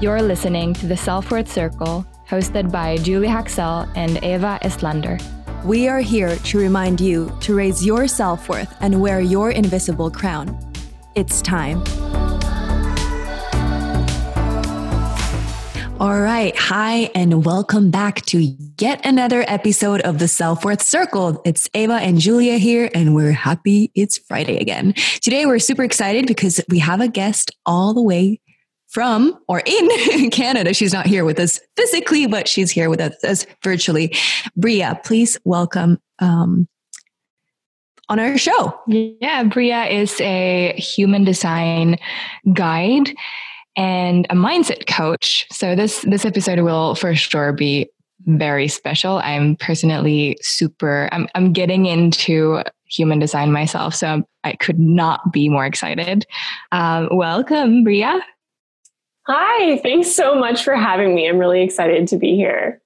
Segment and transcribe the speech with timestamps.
[0.00, 5.20] You're listening to the Self Worth Circle, hosted by Julie Haxel and Eva Estlander.
[5.64, 10.08] We are here to remind you to raise your self worth and wear your invisible
[10.08, 10.56] crown.
[11.16, 11.78] It's time.
[15.98, 16.54] All right.
[16.56, 18.38] Hi, and welcome back to
[18.78, 21.42] yet another episode of the Self Worth Circle.
[21.44, 24.92] It's Ava and Julia here, and we're happy it's Friday again.
[25.22, 28.38] Today, we're super excited because we have a guest all the way
[28.88, 30.74] from or in Canada.
[30.74, 34.14] She's not here with us physically, but she's here with us, virtually.
[34.56, 36.66] Bria, please welcome um,
[38.08, 38.78] on our show.
[38.86, 41.98] Yeah, Bria is a human design
[42.52, 43.14] guide
[43.76, 45.46] and a mindset coach.
[45.52, 47.88] So this this episode will for sure be
[48.26, 49.18] very special.
[49.18, 55.48] I'm personally super I'm I'm getting into human design myself, so I could not be
[55.48, 56.26] more excited.
[56.72, 58.20] Um, welcome, Bria.
[59.28, 61.28] Hi, thanks so much for having me.
[61.28, 62.80] I'm really excited to be here.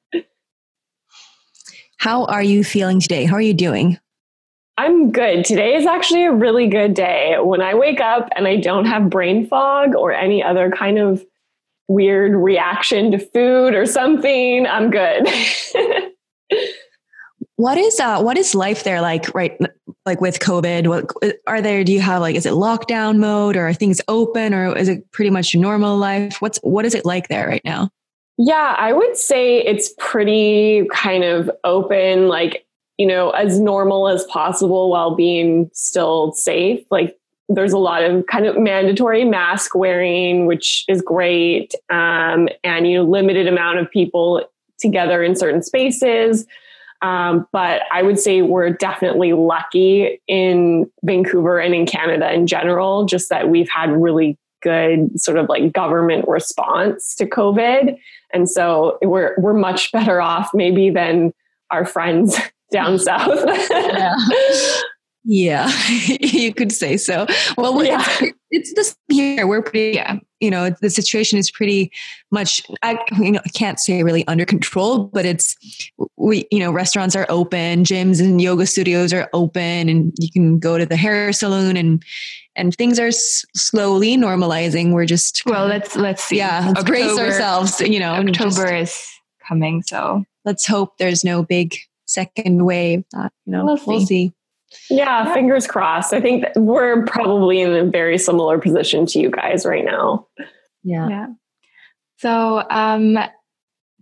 [1.99, 3.27] How are you feeling today?
[3.27, 3.97] How are you doing?
[4.77, 5.45] I'm good.
[5.45, 7.37] Today is actually a really good day.
[7.39, 11.25] When I wake up and I don't have brain fog or any other kind of
[11.87, 15.29] weird reaction to food or something, I'm good.
[17.57, 19.57] what is uh what is life there like right
[20.07, 21.11] like with covid what
[21.47, 24.77] are there do you have like is it lockdown mode or are things open or
[24.77, 27.89] is it pretty much normal life what's what is it like there right now
[28.39, 32.67] yeah i would say it's pretty kind of open like
[33.03, 36.85] you know, as normal as possible while being still safe.
[36.89, 42.87] Like there's a lot of kind of mandatory mask wearing, which is great, um, and
[42.87, 46.47] you know, limited amount of people together in certain spaces.
[47.03, 53.05] Um, but I would say we're definitely lucky in Vancouver and in Canada in general,
[53.05, 57.99] just that we've had really good sort of like government response to COVID.
[58.33, 61.33] And so we're we're much better off maybe than
[61.71, 62.39] our friends
[62.73, 63.45] down south.
[63.71, 64.15] yeah.
[65.25, 65.71] yeah,
[66.21, 67.27] you could say so.
[67.59, 68.05] Well, yeah.
[68.21, 69.47] it's, it's this here.
[69.47, 71.91] We're pretty, yeah, you know, the situation is pretty
[72.33, 75.57] much, I, you know, I can't say really under control, but it's,
[76.17, 80.59] we, you know, restaurants are open, gyms and yoga studios are open, and you can
[80.59, 82.03] go to the hair salon and,
[82.57, 84.93] and things are s- slowly normalizing.
[84.93, 86.39] We're just, well, let's, let's see.
[86.39, 88.15] Yeah, let's October, brace ourselves, you know.
[88.15, 89.09] October just, is
[89.47, 89.83] coming.
[89.83, 91.77] So let's hope there's no big
[92.07, 93.05] second wave.
[93.13, 93.85] That you know, we'll see.
[93.87, 94.33] We'll see.
[94.91, 96.13] Yeah, yeah, fingers crossed.
[96.13, 100.27] I think we're probably in a very similar position to you guys right now.
[100.83, 101.09] Yeah.
[101.09, 101.27] Yeah.
[102.19, 103.19] So, um,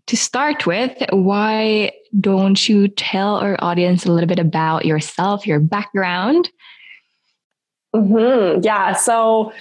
[0.06, 5.60] to start with, why don't you tell our audience a little bit about yourself, your
[5.60, 6.50] background?
[7.94, 8.60] Mm-hmm.
[8.62, 8.94] Yeah.
[8.94, 9.52] So,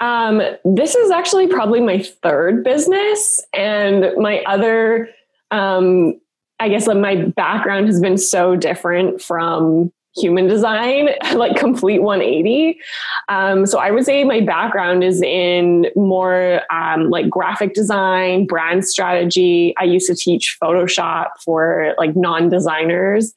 [0.00, 5.08] um, this is actually probably my third business, and my other
[5.50, 6.20] um,
[6.60, 12.80] I guess like my background has been so different from human design, like complete 180.
[13.28, 18.86] Um, so I would say my background is in more um, like graphic design, brand
[18.86, 19.74] strategy.
[19.78, 23.34] I used to teach Photoshop for like non designers.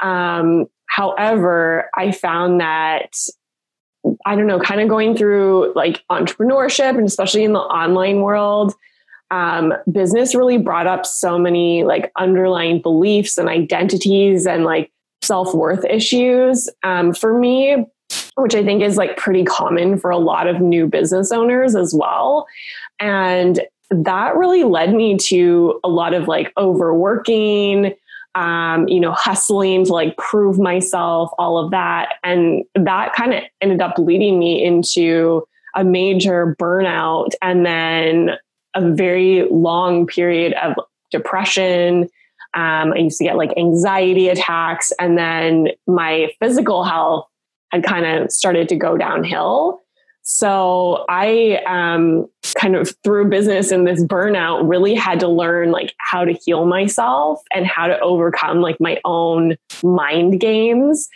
[0.00, 3.12] Um, however, I found that
[4.24, 8.74] I don't know, kind of going through like entrepreneurship and especially in the online world,
[9.30, 14.90] um, business really brought up so many like underlying beliefs and identities and like
[15.22, 17.86] self worth issues um, for me,
[18.36, 21.94] which I think is like pretty common for a lot of new business owners as
[21.94, 22.46] well.
[23.00, 27.94] And that really led me to a lot of like overworking,
[28.34, 32.14] um, you know, hustling to like prove myself, all of that.
[32.22, 38.30] And that kind of ended up leading me into a major burnout and then
[38.74, 40.74] a very long period of
[41.10, 42.08] depression.
[42.54, 47.26] Um, I used to get like anxiety attacks, and then my physical health
[47.72, 49.80] had kind of started to go downhill.
[50.22, 55.94] So I um, kind of through business and this burnout really had to learn like
[55.98, 61.08] how to heal myself and how to overcome like my own mind games.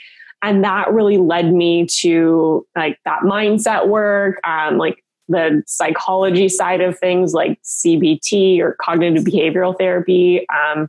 [0.42, 6.80] And that really led me to like that mindset work, um, like the psychology side
[6.80, 10.88] of things like CBT or cognitive behavioral therapy, um,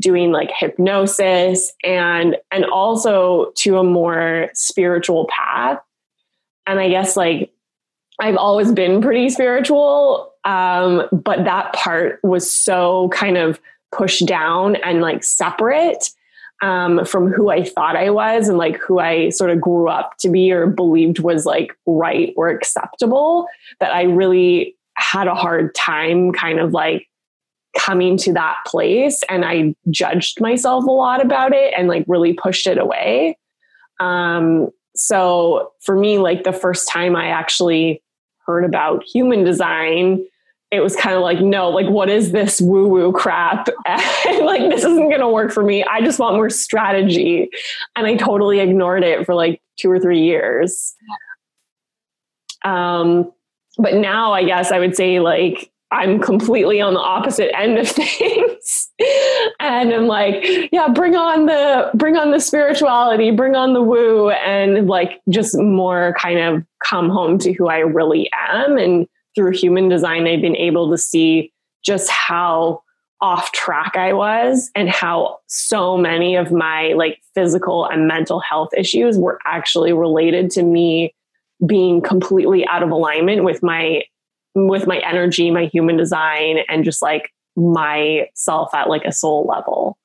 [0.00, 5.80] doing like hypnosis and and also to a more spiritual path.
[6.66, 7.52] And I guess like
[8.20, 13.60] I've always been pretty spiritual, um, but that part was so kind of
[13.92, 16.10] pushed down and like separate
[16.62, 20.16] um, from who I thought I was and like who I sort of grew up
[20.18, 23.46] to be or believed was like right or acceptable
[23.80, 27.08] that I really had a hard time kind of like
[27.76, 32.32] coming to that place and I judged myself a lot about it and like really
[32.32, 33.36] pushed it away.
[34.00, 38.02] Um, so for me, like the first time I actually
[38.46, 40.24] heard about human design,
[40.70, 43.68] it was kind of like, no, like, what is this woo woo crap?
[43.86, 45.84] And like, this isn't going to work for me.
[45.84, 47.48] I just want more strategy.
[47.96, 50.94] And I totally ignored it for like two or three years.
[52.64, 53.32] Um,
[53.78, 57.88] but now I guess I would say like I'm completely on the opposite end of
[57.88, 58.90] things.
[59.60, 64.30] and I'm like, yeah, bring on the bring on the spirituality, bring on the woo
[64.30, 69.52] and like just more kind of come home to who I really am and through
[69.52, 71.52] human design I've been able to see
[71.84, 72.82] just how
[73.20, 78.70] off track I was and how so many of my like physical and mental health
[78.76, 81.14] issues were actually related to me
[81.66, 84.02] being completely out of alignment with my
[84.54, 89.98] with my energy, my human design, and just like myself at like a soul level.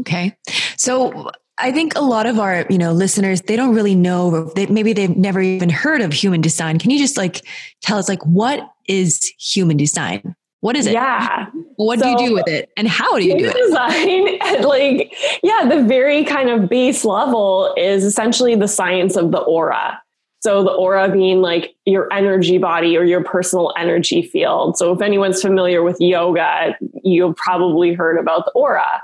[0.00, 0.36] Okay.
[0.76, 4.66] So I think a lot of our, you know, listeners, they don't really know, they,
[4.66, 6.78] maybe they've never even heard of human design.
[6.78, 7.46] Can you just like
[7.80, 10.36] tell us like, what is human design?
[10.60, 10.92] What is it?
[10.92, 11.46] Yeah.
[11.76, 12.70] What so, do you do with it?
[12.76, 13.56] And how do you do it?
[13.56, 19.30] Design, at like, yeah, the very kind of base level is essentially the science of
[19.30, 20.00] the aura.
[20.46, 24.78] So the aura being like your energy body or your personal energy field.
[24.78, 29.02] So if anyone's familiar with yoga, you've probably heard about the aura.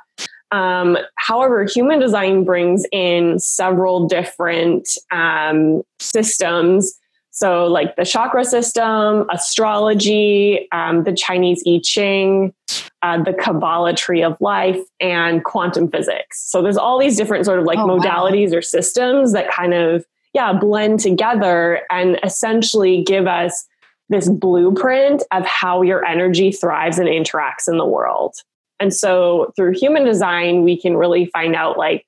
[0.52, 6.96] Um, however, human design brings in several different um, systems.
[7.32, 12.54] So, like the chakra system, astrology, um, the Chinese I Ching,
[13.00, 16.40] uh, the Kabbalah tree of life, and quantum physics.
[16.48, 18.58] So, there's all these different sort of like oh, modalities wow.
[18.58, 20.04] or systems that kind of
[20.34, 23.67] yeah, blend together and essentially give us
[24.08, 28.34] this blueprint of how your energy thrives and interacts in the world.
[28.81, 32.06] And so through human design, we can really find out like,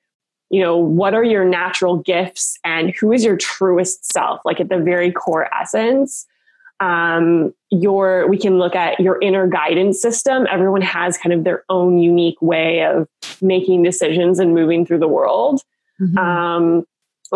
[0.51, 4.69] you know, what are your natural gifts and who is your truest self, like at
[4.69, 6.27] the very core essence.
[6.81, 10.47] Um, your we can look at your inner guidance system.
[10.51, 13.09] Everyone has kind of their own unique way of
[13.41, 15.63] making decisions and moving through the world.
[16.01, 16.19] Mm-hmm.
[16.19, 16.85] Um,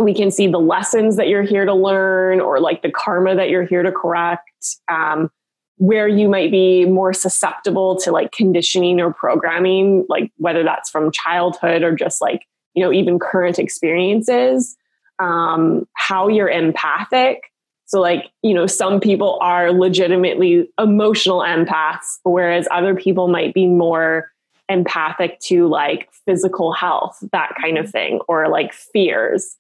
[0.03, 3.49] we can see the lessons that you're here to learn or like the karma that
[3.49, 5.31] you're here to correct um,
[5.77, 11.11] where you might be more susceptible to like conditioning or programming like whether that's from
[11.13, 12.43] childhood or just like
[12.75, 14.77] you know even current experiences
[15.19, 17.53] um, how you're empathic.
[17.87, 23.67] So like you know some people are legitimately emotional empaths whereas other people might be
[23.67, 24.31] more
[24.69, 29.57] empathic to like physical health that kind of thing or like fears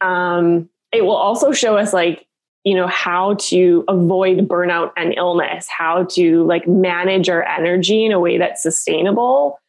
[0.00, 2.26] um, it will also show us like
[2.64, 8.12] you know how to avoid burnout and illness how to like manage our energy in
[8.12, 9.60] a way that's sustainable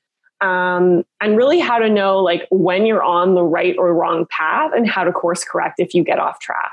[0.42, 4.72] um, and really how to know like when you're on the right or wrong path
[4.74, 6.72] and how to course correct if you get off track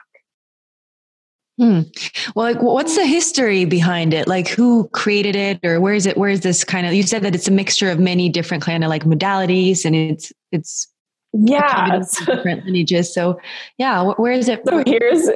[1.58, 1.82] Hmm.
[2.34, 4.28] Well, like, what's the history behind it?
[4.28, 6.18] Like, who created it, or where is it?
[6.18, 6.92] Where is this kind of?
[6.92, 10.32] You said that it's a mixture of many different kind of like modalities, and it's
[10.52, 10.86] it's
[11.44, 12.00] yeah.
[12.26, 13.12] different lineages.
[13.12, 13.40] So
[13.78, 14.62] yeah where is it?
[14.66, 15.28] So here's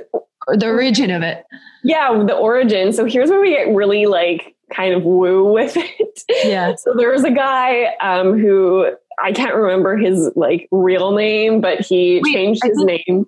[0.49, 1.45] the origin of it.
[1.85, 2.93] Yeah the origin.
[2.93, 6.23] So here's where we get really like kind of woo with it.
[6.45, 6.75] Yeah.
[6.79, 8.87] So there was a guy um, who
[9.23, 13.27] i can't remember his like real name but he Wait, changed his name.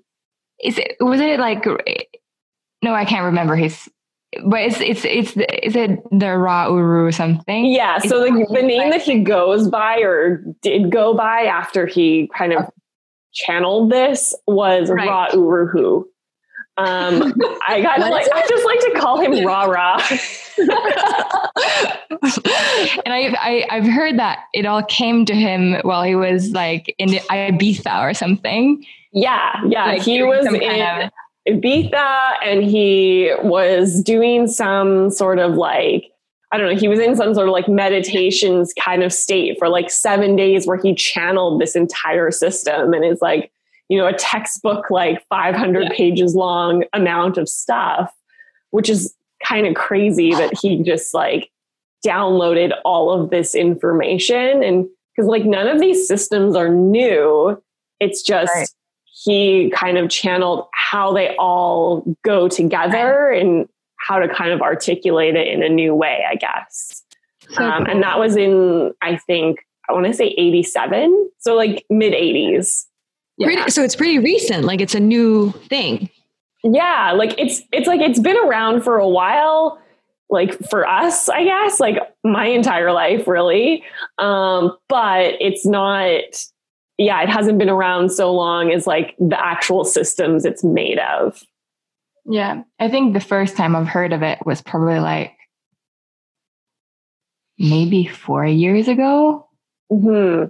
[0.63, 1.67] is it was it like
[2.83, 3.91] no i can't remember his
[4.45, 5.31] but it's it's it's
[5.63, 7.67] is it the Ra Uru or something?
[7.67, 7.99] Yeah.
[7.99, 12.53] So the, the name that he goes by or did go by after he kind
[12.53, 12.65] of
[13.33, 15.09] channeled this was right.
[15.09, 16.09] Ra Uru Hu.
[16.79, 17.35] Um,
[17.69, 19.97] I of like I just like to call him Ra Ra.
[23.05, 26.95] and I, I I've heard that it all came to him while he was like
[26.99, 28.83] in Ibiza or something.
[29.13, 29.87] Yeah, yeah.
[29.87, 31.11] Like he was in.
[31.49, 36.13] Ibiza and he was doing some sort of like,
[36.53, 39.69] I don't know, he was in some sort of like meditations kind of state for
[39.69, 43.51] like seven days where he channeled this entire system and is like,
[43.89, 45.89] you know, a textbook like 500 yeah.
[45.91, 48.13] pages long amount of stuff,
[48.71, 51.51] which is kind of crazy that he just like
[52.07, 54.63] downloaded all of this information.
[54.63, 57.61] And because like none of these systems are new,
[57.99, 58.69] it's just, right
[59.25, 65.37] he kind of channeled how they all go together and how to kind of articulate
[65.37, 67.03] it in a new way, I guess.
[67.51, 67.95] So um, cool.
[67.95, 71.31] And that was in, I think, I want to say 87.
[71.39, 72.87] So like mid 80s.
[73.39, 73.47] Yeah.
[73.47, 74.65] Pretty, so it's pretty recent.
[74.65, 76.09] Like it's a new thing.
[76.65, 79.83] Yeah, like it's it's like it's been around for a while
[80.31, 83.85] like for us, I guess, like my entire life really.
[84.19, 86.23] Um, but it's not
[86.99, 91.43] yeah, it hasn't been around so long as like the actual systems it's made of.
[92.25, 92.63] Yeah.
[92.79, 95.33] I think the first time I've heard of it was probably like
[97.59, 99.49] maybe four years ago
[99.91, 100.45] hmm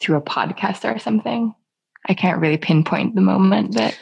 [0.00, 1.54] through a podcast or something.
[2.08, 3.96] I can't really pinpoint the moment, but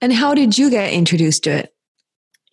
[0.00, 1.74] And how did you get introduced to it?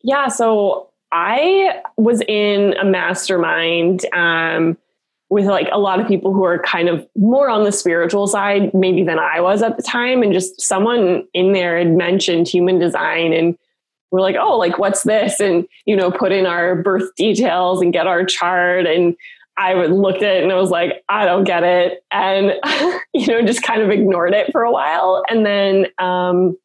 [0.04, 4.78] Yeah, so I was in a mastermind um,
[5.34, 8.72] with like a lot of people who are kind of more on the spiritual side,
[8.72, 10.22] maybe than I was at the time.
[10.22, 13.58] And just someone in there had mentioned human design and
[14.12, 15.40] we're like, oh, like what's this?
[15.40, 18.86] And, you know, put in our birth details and get our chart.
[18.86, 19.16] And
[19.58, 22.04] I would looked at it and I was like, I don't get it.
[22.12, 22.54] And,
[23.16, 25.24] you know, just kind of ignored it for a while.
[25.32, 26.56] And then um,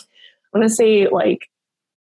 [0.00, 1.48] I want to say like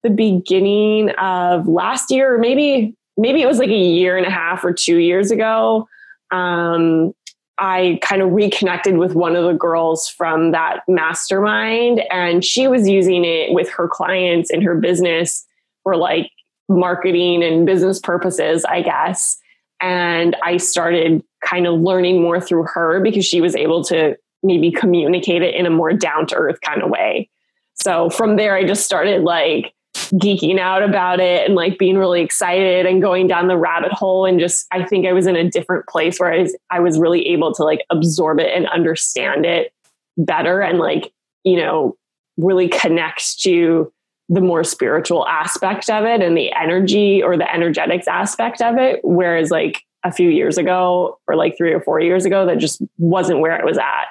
[0.01, 4.32] the beginning of last year, or maybe, maybe it was like a year and a
[4.32, 5.88] half or two years ago.
[6.32, 7.13] Um,
[7.58, 12.88] I kind of reconnected with one of the girls from that mastermind, and she was
[12.88, 15.46] using it with her clients in her business
[15.84, 16.32] for like
[16.67, 19.38] marketing and business purposes, I guess.
[19.82, 24.72] And I started kind of learning more through her because she was able to maybe
[24.72, 27.29] communicate it in a more down to earth kind of way.
[27.75, 29.74] So from there, I just started like
[30.12, 34.26] geeking out about it and like being really excited and going down the rabbit hole
[34.26, 37.00] and just I think I was in a different place where I was I was
[37.00, 39.74] really able to like absorb it and understand it
[40.18, 41.12] better and like
[41.44, 41.98] you know
[42.38, 43.92] really connect to
[44.30, 49.00] the more spiritual aspect of it and the energy or the energetics aspect of it.
[49.04, 52.82] Whereas like a few years ago or like 3 or 4 years ago that just
[52.98, 54.06] wasn't where I was at.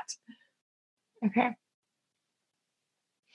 [1.26, 1.50] Okay.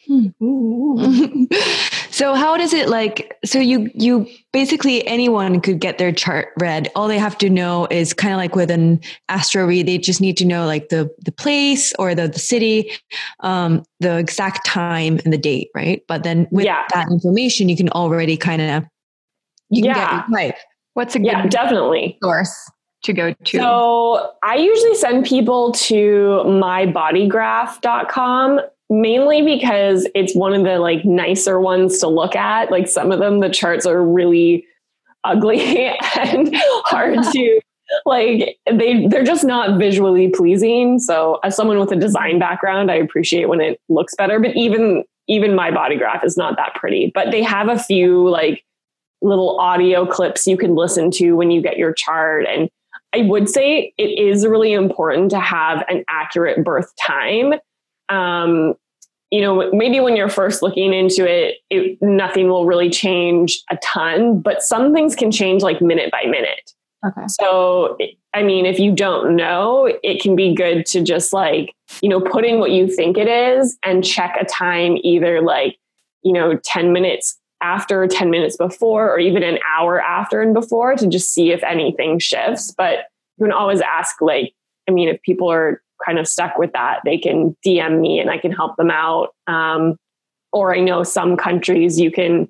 [0.08, 1.46] Hmm.
[2.20, 6.92] so how does it like so you you basically anyone could get their chart read
[6.94, 9.00] all they have to know is kind of like with an
[9.30, 12.92] astro read they just need to know like the the place or the, the city
[13.40, 16.84] um the exact time and the date right but then with Yeah.
[16.94, 18.84] that information you can already kind of
[19.70, 20.28] you can Yeah.
[20.28, 20.54] get your
[20.96, 22.54] What's a yeah definitely source
[23.04, 23.58] to go to?
[23.58, 31.60] So I usually send people to mybodygraph.com mainly because it's one of the like nicer
[31.60, 32.72] ones to look at.
[32.72, 34.66] Like some of them, the charts are really
[35.24, 36.50] ugly and
[36.86, 37.62] hard to
[38.06, 41.00] like they they're just not visually pleasing.
[41.00, 44.40] So as someone with a design background, I appreciate when it looks better.
[44.40, 47.12] But even even my body graph is not that pretty.
[47.14, 48.64] But they have a few like
[49.22, 52.70] little audio clips you can listen to when you get your chart and
[53.14, 57.54] I would say it is really important to have an accurate birth time.
[58.10, 58.76] Um,
[59.32, 63.78] you know, maybe when you're first looking into it, it, nothing will really change a
[63.78, 66.74] ton, but some things can change like minute by minute.
[67.06, 67.28] okay.
[67.28, 67.98] So,
[68.34, 72.20] I mean, if you don't know, it can be good to just like, you know,
[72.20, 75.78] put in what you think it is and check a time either like,
[76.24, 80.96] you know, 10 minutes after, 10 minutes before, or even an hour after and before
[80.96, 82.74] to just see if anything shifts.
[82.76, 83.06] But
[83.38, 84.54] you can always ask, like,
[84.88, 88.30] I mean, if people are kind of stuck with that, they can DM me and
[88.32, 89.30] I can help them out.
[89.46, 89.96] Um,
[90.52, 92.48] or I know some countries you can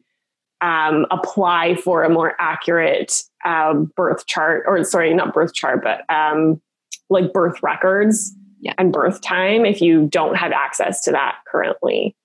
[0.61, 6.01] um, apply for a more accurate um, birth chart, or sorry, not birth chart, but
[6.13, 6.61] um,
[7.09, 8.73] like birth records Yeah.
[8.77, 12.15] and birth time if you don't have access to that currently.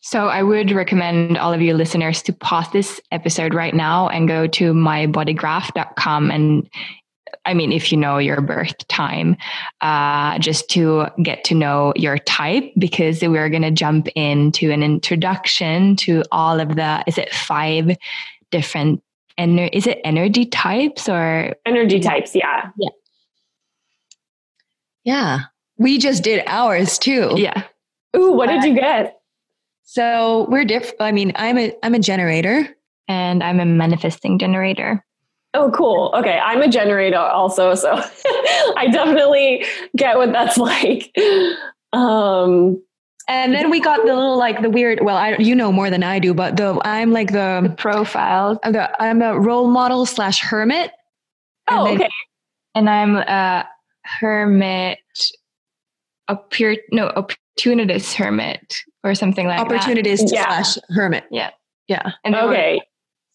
[0.00, 4.28] So I would recommend all of you listeners to pause this episode right now and
[4.28, 6.68] go to mybodygraph.com and
[7.48, 9.36] I mean, if you know your birth time,
[9.80, 14.82] uh, just to get to know your type, because we're going to jump into an
[14.82, 17.96] introduction to all of the, is it five
[18.50, 19.02] different,
[19.38, 21.54] ener- is it energy types or?
[21.66, 22.70] Energy types, yeah.
[22.78, 22.90] yeah.
[25.04, 25.40] yeah
[25.78, 27.64] we just did ours too Yeah.
[28.16, 29.14] Ooh, what did you get?
[29.84, 32.68] so we're different i mean i'm a i'm a generator
[33.08, 35.02] And I'm a manifesting generator.
[35.58, 36.12] Oh, cool.
[36.16, 37.92] Okay, I'm a generator also, so
[38.76, 39.64] I definitely
[39.96, 41.12] get what that's like.
[41.92, 42.82] Um,
[43.28, 45.00] And then we got the little like the weird.
[45.02, 48.58] Well, I you know more than I do, but the I'm like the, Profiles.
[48.62, 50.92] the I'm a role model slash hermit.
[51.68, 52.08] And oh, then- okay.
[52.74, 53.68] and I'm a
[54.04, 54.98] hermit,
[56.30, 58.74] oppor- no, opportunist hermit
[59.04, 59.66] or something like that.
[59.66, 60.62] opportunist Yeah.
[60.62, 61.24] slash hermit.
[61.30, 61.50] Yeah.
[61.88, 62.12] Yeah.
[62.24, 62.80] And Okay,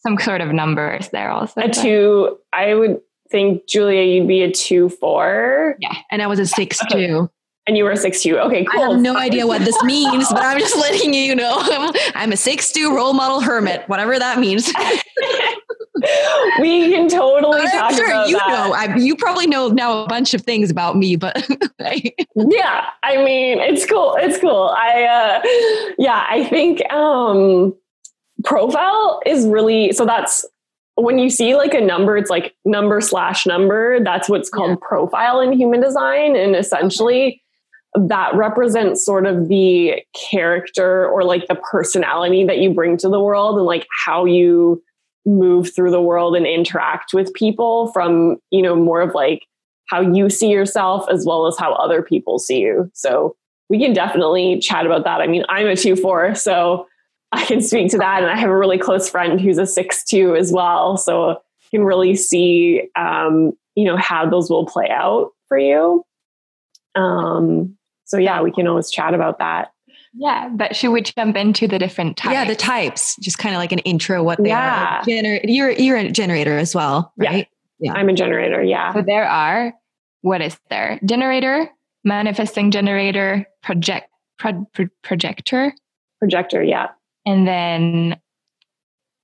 [0.04, 1.60] some sort of numbers there also.
[1.62, 2.38] a two.
[2.52, 5.76] I would think Julia, you'd be a two four.
[5.80, 7.06] Yeah, And I was a six Okay.
[7.06, 7.30] too.
[7.66, 8.38] And you were a six two.
[8.38, 8.82] Okay, cool.
[8.82, 11.54] I have no idea what this means, but I'm just letting you know.
[12.14, 14.70] I'm a six two role model hermit, whatever that means.
[16.60, 18.48] we can totally I'm talk sure about you that.
[18.48, 18.72] know.
[18.74, 21.36] I, you probably know now a bunch of things about me, but
[22.36, 24.16] yeah, I mean, it's cool.
[24.20, 24.74] It's cool.
[24.76, 27.74] I uh yeah, I think um
[28.44, 30.44] profile is really so that's
[30.96, 33.98] when you see like a number, it's like number slash number.
[34.02, 34.76] That's what's called Yeah.
[34.88, 36.36] profile in human design.
[36.36, 37.42] And essentially,
[37.96, 43.20] that represents sort of the character or like the personality that you bring to the
[43.20, 44.82] world and like how you
[45.26, 49.46] move through the world and interact with people from, you know, more of like
[49.88, 52.90] how you see yourself as well as how other people see you.
[52.94, 53.36] So
[53.68, 55.20] we can definitely chat about that.
[55.20, 56.86] I mean, I'm a 2 4, so
[57.34, 58.22] I can speak to that.
[58.22, 60.96] And I have a really close friend who's a 6 2 as well.
[60.96, 66.04] So you can really see, um, you know, how those will play out for you.
[66.94, 69.72] Um, so yeah, we can always chat about that.
[70.16, 72.34] Yeah, but should we jump into the different types?
[72.34, 75.00] yeah, the types, just kind of like an intro what they Yeah.
[75.00, 75.04] are.
[75.04, 77.48] Gener- you're you're a generator as well, right?
[77.80, 77.92] Yeah.
[77.92, 77.98] right?
[78.00, 78.62] I'm a generator.
[78.62, 78.92] Yeah.
[78.92, 79.74] So there are,
[80.20, 81.00] what is there?
[81.04, 81.68] Generator,
[82.04, 85.72] manifesting generator, project, pro, pro- projector,
[86.20, 86.62] Projector.
[86.62, 86.88] Yeah.
[87.26, 88.20] And then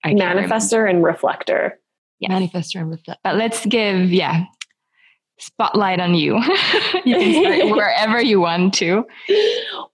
[0.05, 0.55] I can't remember.
[0.55, 1.79] Manifester and reflector.
[2.19, 2.33] Yes.
[2.33, 3.21] Manifestor and reflector.
[3.25, 4.45] But let's give, yeah,
[5.39, 6.35] spotlight on you.
[7.05, 9.07] you can start wherever you want to.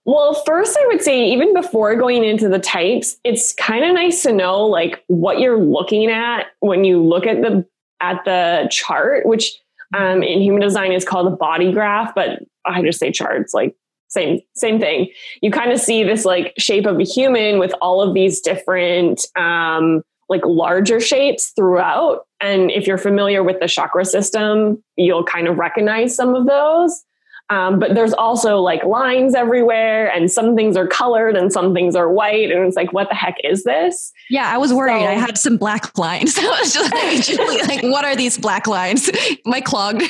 [0.05, 4.23] Well, first, I would say, even before going into the types, it's kind of nice
[4.23, 7.65] to know like what you're looking at when you look at the
[7.99, 9.57] at the chart, which
[9.95, 13.75] um, in human design is called a body graph, but I just say charts, like
[14.07, 15.09] same same thing.
[15.41, 19.25] You kind of see this like shape of a human with all of these different
[19.35, 22.25] um, like larger shapes throughout.
[22.39, 27.03] And if you're familiar with the chakra system, you'll kind of recognize some of those.
[27.49, 31.95] Um, but there's also like lines everywhere, and some things are colored and some things
[31.95, 32.51] are white.
[32.51, 34.11] And it's like, what the heck is this?
[34.29, 35.01] Yeah, I was worried.
[35.01, 36.37] So- I had some black lines.
[36.41, 39.09] I was just like, Julie, like, what are these black lines?
[39.45, 40.03] My clogged.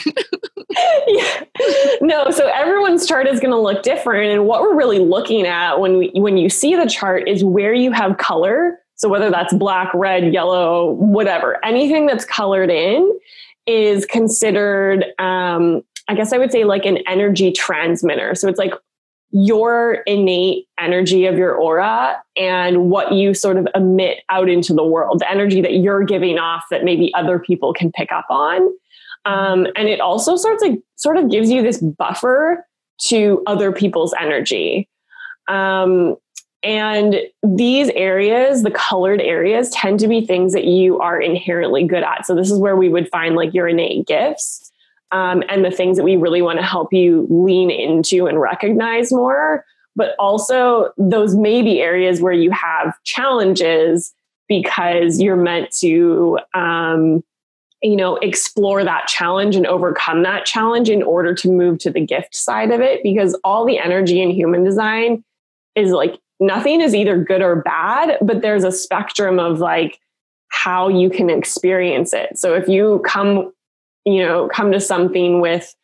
[1.08, 1.44] yeah.
[2.02, 4.32] No, so everyone's chart is going to look different.
[4.34, 7.74] And what we're really looking at when we, when you see the chart is where
[7.74, 8.80] you have color.
[8.96, 13.20] So whether that's black, red, yellow, whatever, anything that's colored in
[13.68, 18.36] is considered, um, I guess I would say like an energy transmitter.
[18.36, 18.74] So it's like
[19.32, 24.86] your innate energy of your aura and what you sort of emit out into the
[24.86, 28.62] world, the energy that you're giving off that maybe other people can pick up on.
[29.26, 32.66] Um, and it also sort of sort of gives you this buffer
[33.02, 34.88] to other people's energy.
[35.50, 36.16] Um,
[36.64, 42.04] and these areas, the colored areas, tend to be things that you are inherently good
[42.04, 42.26] at.
[42.26, 44.67] So this is where we would find like your innate gifts
[45.12, 49.12] um, and the things that we really want to help you lean into and recognize
[49.12, 49.64] more.
[49.96, 54.14] But also, those may be areas where you have challenges
[54.48, 57.24] because you're meant to um,
[57.82, 62.02] you know explore that challenge and overcome that challenge in order to move to the
[62.02, 65.24] gift side of it because all the energy in human design
[65.76, 70.00] is like nothing is either good or bad but there's a spectrum of like
[70.50, 73.52] how you can experience it so if you come
[74.08, 75.76] you know come to something with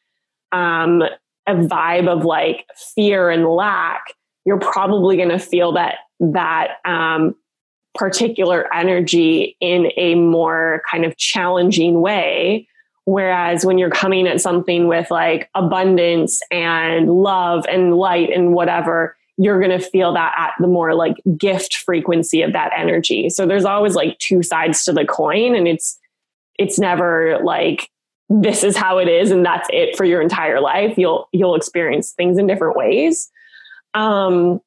[0.52, 1.04] um
[1.46, 4.14] a vibe of like fear and lack
[4.46, 7.36] you're probably going to feel that that um
[7.94, 12.68] particular energy in a more kind of challenging way.
[13.06, 19.16] Whereas when you're coming at something with like abundance and love and light and whatever,
[19.38, 23.30] you're going to feel that at the more like gift frequency of that energy.
[23.30, 26.00] So there's always like two sides to the coin and it's,
[26.58, 27.90] it's never like,
[28.42, 30.98] this is how it is and that's it for your entire life.
[30.98, 33.30] You'll, you'll experience things in different ways.
[33.94, 34.60] Um,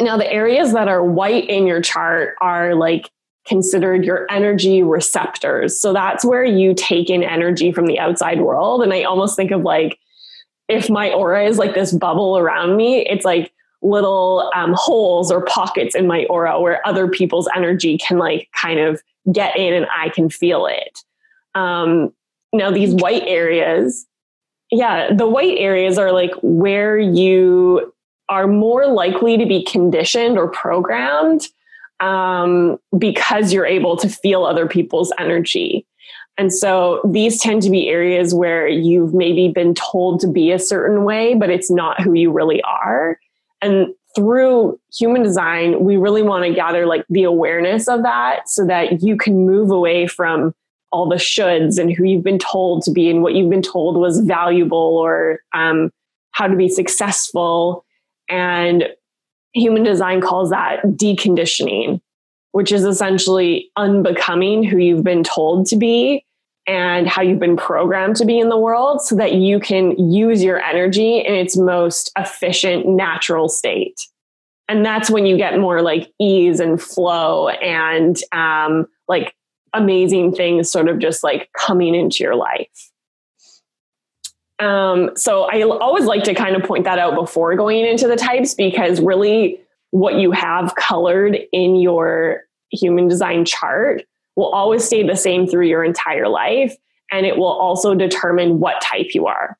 [0.00, 3.10] now, the areas that are white in your chart are like
[3.46, 5.78] considered your energy receptors.
[5.78, 8.82] So that's where you take in energy from the outside world.
[8.82, 9.98] And I almost think of like
[10.68, 15.44] if my aura is like this bubble around me, it's like little um, holes or
[15.44, 19.86] pockets in my aura where other people's energy can like kind of get in and
[19.94, 21.00] I can feel it.
[21.54, 22.12] Um,
[22.52, 24.06] now, these white areas,
[24.70, 27.92] yeah, the white areas are like where you
[28.28, 31.48] are more likely to be conditioned or programmed
[32.00, 35.86] um, because you're able to feel other people's energy.
[36.38, 40.58] And so these tend to be areas where you've maybe been told to be a
[40.58, 43.18] certain way, but it's not who you really are.
[43.60, 48.66] And through human design, we really want to gather like the awareness of that so
[48.66, 50.54] that you can move away from
[50.92, 53.96] all the shoulds and who you've been told to be and what you've been told
[53.96, 55.90] was valuable or um,
[56.32, 57.84] how to be successful.
[58.28, 58.88] And
[59.54, 62.00] human design calls that deconditioning,
[62.52, 66.24] which is essentially unbecoming who you've been told to be
[66.66, 70.44] and how you've been programmed to be in the world so that you can use
[70.44, 74.00] your energy in its most efficient, natural state.
[74.68, 79.34] And that's when you get more like ease and flow and um, like
[79.74, 82.90] amazing things sort of just like coming into your life.
[84.58, 88.16] Um, so I always like to kind of point that out before going into the
[88.16, 94.02] types because really what you have colored in your human design chart
[94.36, 96.76] will always stay the same through your entire life.
[97.10, 99.58] And it will also determine what type you are.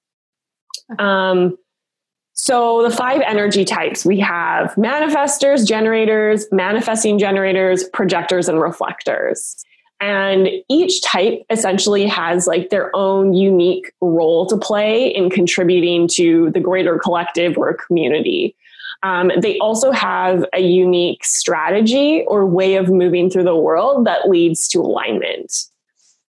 [0.98, 1.59] Um,
[2.35, 9.64] so the five energy types we have manifestors, generators, manifesting generators, projectors, and reflectors.
[10.03, 16.51] And each type essentially has like their own unique role to play in contributing to
[16.51, 18.57] the greater collective or community.
[19.05, 24.29] Um, they also have a unique strategy or way of moving through the world that
[24.29, 25.67] leads to alignment.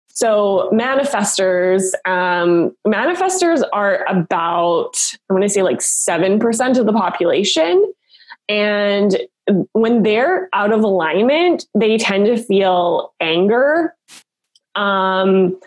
[0.07, 4.97] So manifestors, um, manifestors are about,
[5.29, 7.93] I'm going to say like 7% of the population.
[8.49, 9.15] And
[9.73, 13.95] when they're out of alignment, they tend to feel anger.
[14.75, 15.59] Um,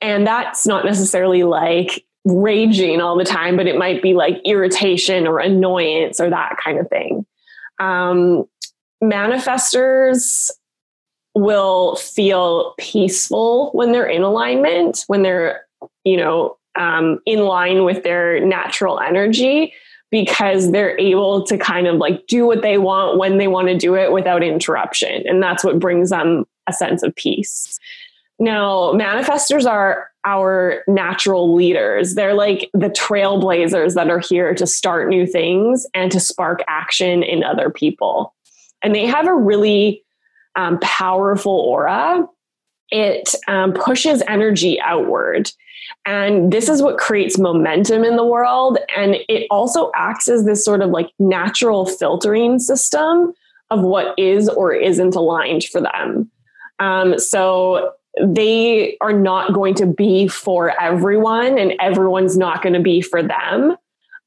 [0.00, 5.26] and that's not necessarily like raging all the time, but it might be like irritation
[5.26, 7.24] or annoyance or that kind of thing.
[7.78, 8.44] Um,
[9.02, 10.50] manifestors
[11.34, 15.66] will feel peaceful when they're in alignment, when they're,
[16.04, 19.72] you know, um, in line with their natural energy
[20.10, 23.76] because they're able to kind of like do what they want when they want to
[23.76, 25.26] do it without interruption.
[25.26, 27.78] And that's what brings them a sense of peace.
[28.38, 32.14] Now, manifestors are our natural leaders.
[32.14, 37.22] They're like the trailblazers that are here to start new things and to spark action
[37.22, 38.34] in other people.
[38.82, 40.04] And they have a really
[40.54, 42.26] um, powerful aura.
[42.90, 45.50] It um, pushes energy outward.
[46.06, 48.78] And this is what creates momentum in the world.
[48.96, 53.34] And it also acts as this sort of like natural filtering system
[53.70, 56.30] of what is or isn't aligned for them.
[56.78, 57.92] Um, so
[58.22, 63.22] they are not going to be for everyone, and everyone's not going to be for
[63.22, 63.76] them,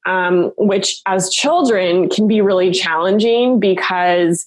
[0.06, 4.46] um, which as children can be really challenging because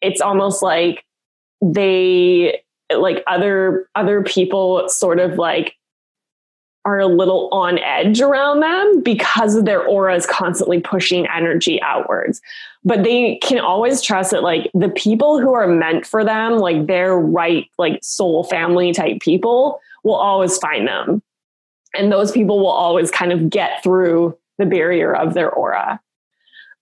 [0.00, 1.04] it's almost like
[1.62, 2.62] they
[2.92, 5.76] like other other people sort of like
[6.84, 12.40] are a little on edge around them because their aura is constantly pushing energy outwards.
[12.84, 16.86] But they can always trust that, like, the people who are meant for them, like
[16.86, 21.22] their right, like, soul family type people, will always find them.
[21.94, 26.00] And those people will always kind of get through the barrier of their aura.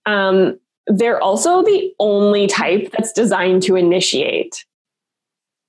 [0.06, 4.64] Um, they're also the only type that's designed to initiate,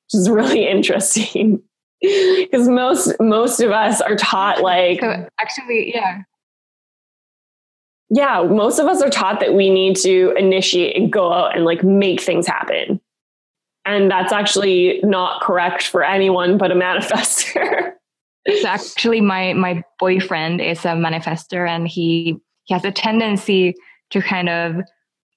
[0.06, 1.64] which is really interesting
[2.42, 6.22] because most most of us are taught like so actually yeah.
[8.10, 11.66] Yeah most of us are taught that we need to initiate and go out and
[11.66, 13.02] like make things happen.
[13.86, 17.94] And that's actually not correct for anyone but a manifester.
[18.62, 23.76] So actually my my boyfriend is a manifester and he he has a tendency
[24.12, 24.78] to kind of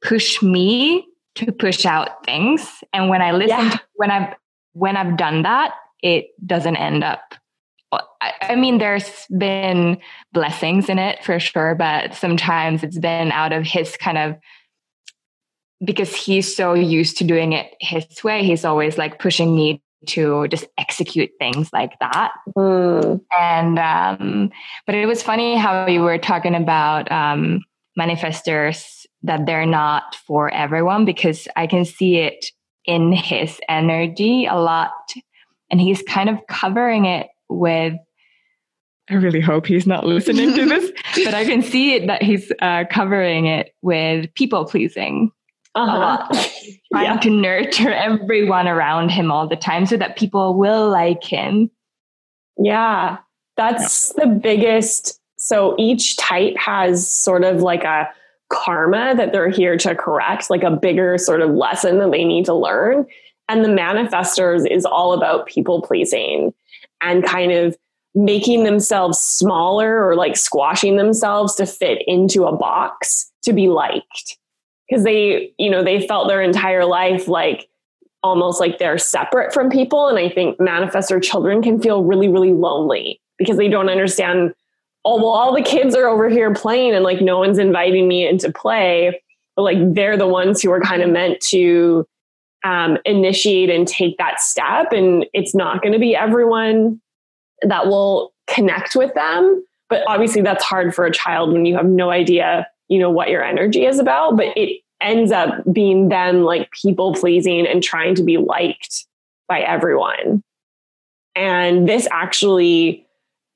[0.02, 2.66] push me to push out things.
[2.94, 3.70] And when i listen yeah.
[3.70, 4.34] to, when i've
[4.72, 7.34] when i've done that it doesn't end up
[8.40, 9.98] I mean, there's been
[10.32, 14.36] blessings in it for sure, but sometimes it's been out of his kind of
[15.84, 18.44] because he's so used to doing it his way.
[18.44, 22.32] He's always like pushing me to just execute things like that.
[22.56, 23.20] Mm.
[23.38, 24.50] And um,
[24.86, 27.60] but it was funny how you were talking about um,
[27.98, 32.46] manifestors that they're not for everyone because I can see it
[32.84, 34.92] in his energy a lot
[35.72, 37.94] and he's kind of covering it with
[39.10, 40.92] I really hope he's not listening to this,
[41.24, 45.32] but I can see it that he's uh, covering it with people pleasing
[45.74, 45.96] uh-huh.
[45.96, 46.30] a lot,
[46.92, 47.18] trying yeah.
[47.18, 51.68] to nurture everyone around him all the time so that people will like him.
[52.56, 53.18] Yeah,
[53.56, 54.24] that's yeah.
[54.24, 55.20] the biggest.
[55.36, 58.08] So each type has sort of like a
[58.50, 62.44] karma that they're here to correct, like a bigger sort of lesson that they need
[62.44, 63.06] to learn.
[63.48, 66.54] And the manifestors is all about people pleasing
[67.00, 67.76] and kind of
[68.14, 74.38] making themselves smaller or like squashing themselves to fit into a box to be liked.
[74.88, 77.68] Because they, you know, they felt their entire life like
[78.22, 80.08] almost like they're separate from people.
[80.08, 84.54] And I think manifestor children can feel really, really lonely because they don't understand
[85.04, 88.26] oh well all the kids are over here playing and like no one's inviting me
[88.26, 89.20] into play
[89.56, 92.06] but like they're the ones who are kind of meant to
[92.64, 94.92] um, initiate and take that step.
[94.92, 97.00] And it's not going to be everyone
[97.62, 101.86] that will connect with them but obviously that's hard for a child when you have
[101.86, 106.42] no idea you know what your energy is about but it ends up being them
[106.42, 109.06] like people pleasing and trying to be liked
[109.48, 110.42] by everyone.
[111.34, 113.06] And this actually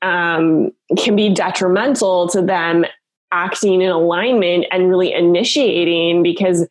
[0.03, 2.85] um, can be detrimental to them
[3.33, 6.67] acting in alignment and really initiating because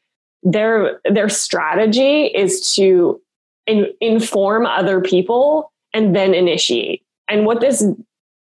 [0.45, 3.19] their their strategy is to
[3.67, 7.84] in, inform other people and then initiate and what this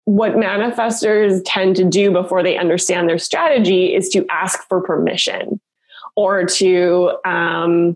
[0.05, 5.61] what manifestors tend to do before they understand their strategy is to ask for permission
[6.15, 7.95] or to um,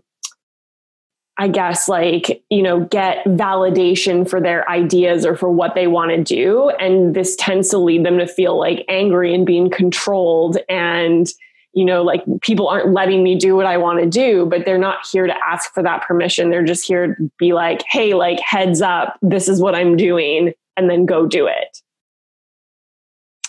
[1.38, 6.10] I guess, like, you know, get validation for their ideas or for what they want
[6.12, 6.70] to do.
[6.70, 10.56] And this tends to lead them to feel like angry and being controlled.
[10.68, 11.30] And,
[11.76, 14.78] you know, like people aren't letting me do what I want to do, but they're
[14.78, 16.48] not here to ask for that permission.
[16.48, 20.54] They're just here to be like, hey, like, heads up, this is what I'm doing,
[20.78, 21.82] and then go do it.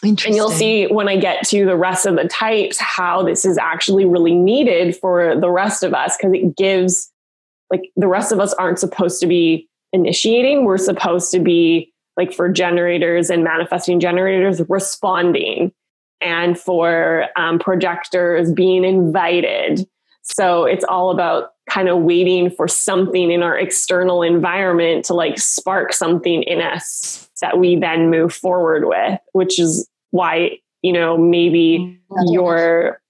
[0.03, 3.57] And you'll see when I get to the rest of the types how this is
[3.57, 7.09] actually really needed for the rest of us because it gives
[7.71, 10.65] like the rest of us aren't supposed to be initiating.
[10.65, 15.71] We're supposed to be like for generators and manifesting generators responding
[16.21, 19.87] and for um, projectors being invited.
[20.23, 25.39] So it's all about kind of waiting for something in our external environment to like
[25.39, 31.17] spark something in us that we then move forward with, which is why, you know,
[31.17, 32.33] maybe mm-hmm.
[32.33, 33.01] your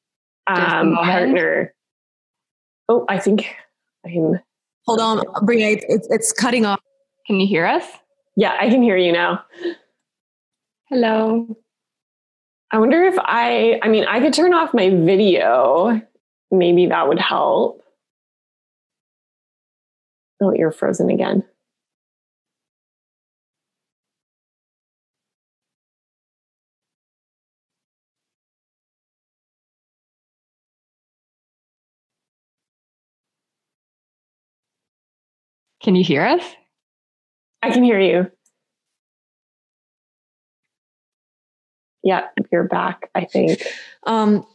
[0.47, 1.73] um, partner.
[2.89, 3.55] Oh, I think
[4.05, 4.39] I'm
[4.85, 6.79] Hold on, Bria, it's, it's cutting off.
[7.25, 7.83] Can you hear us?
[8.37, 9.43] Yeah, I can hear you now.
[10.89, 11.57] Hello.
[12.71, 16.01] I wonder if I, I mean, I could turn off my video.
[16.51, 17.81] Maybe that would help.
[20.41, 21.43] Oh, you're frozen again.
[35.81, 36.43] Can you hear us?
[37.63, 38.29] I can hear you.
[42.07, 43.61] Yeah, you're back, I think.
[44.03, 44.47] Um,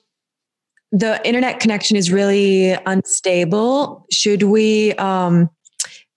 [0.91, 4.07] the internet connection is really unstable.
[4.11, 5.51] Should we um,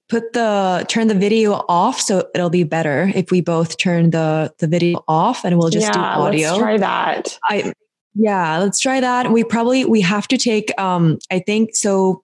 [0.08, 4.54] put the turn the video off so it'll be better if we both turn the
[4.60, 6.50] the video off and we'll just yeah, do audio.
[6.50, 7.40] Let's try that.
[7.50, 7.74] I
[8.14, 9.30] yeah, let's try that.
[9.30, 12.24] We probably we have to take um I think so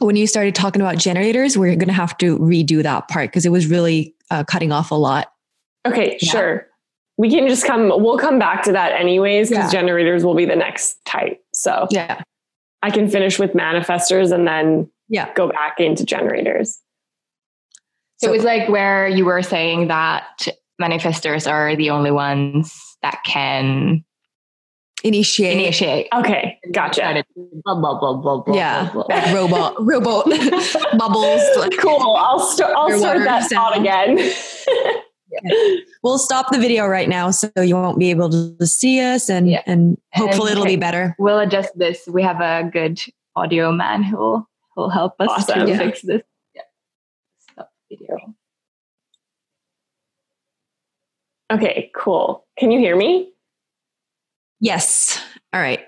[0.00, 3.44] when you started talking about generators, we're going to have to redo that part because
[3.44, 5.32] it was really uh, cutting off a lot.
[5.86, 6.30] Okay, yeah.
[6.30, 6.67] sure.
[7.18, 9.80] We can just come, we'll come back to that anyways because yeah.
[9.80, 11.40] generators will be the next type.
[11.52, 12.22] So, yeah,
[12.82, 16.80] I can finish with manifestors and then yeah, go back into generators.
[18.18, 20.48] So, so it was like where you were saying that
[20.80, 24.04] manifestors are the only ones that can
[25.04, 25.56] initiate.
[25.56, 26.08] Initiate.
[26.12, 27.24] Okay, gotcha.
[27.64, 29.16] Blah, blah, blah, blah, blah, yeah, blah, blah.
[29.16, 30.24] like robot, robot
[30.98, 31.42] bubbles.
[31.56, 32.16] Like cool.
[32.16, 33.74] I'll, st- I'll start that sound.
[33.74, 34.18] thought again.
[35.30, 35.76] yeah.
[36.02, 39.50] We'll stop the video right now, so you won't be able to see us, and
[39.50, 39.62] yeah.
[39.66, 41.14] and hopefully and, it'll be better.
[41.18, 42.06] We'll adjust this.
[42.06, 43.00] We have a good
[43.34, 45.66] audio man who will will help us awesome.
[45.66, 45.78] to yeah.
[45.78, 46.22] fix this.
[46.54, 46.62] Yeah.
[47.52, 48.34] Stop video.
[51.50, 52.46] Okay, cool.
[52.58, 53.32] Can you hear me?
[54.60, 55.20] Yes.
[55.52, 55.80] All right.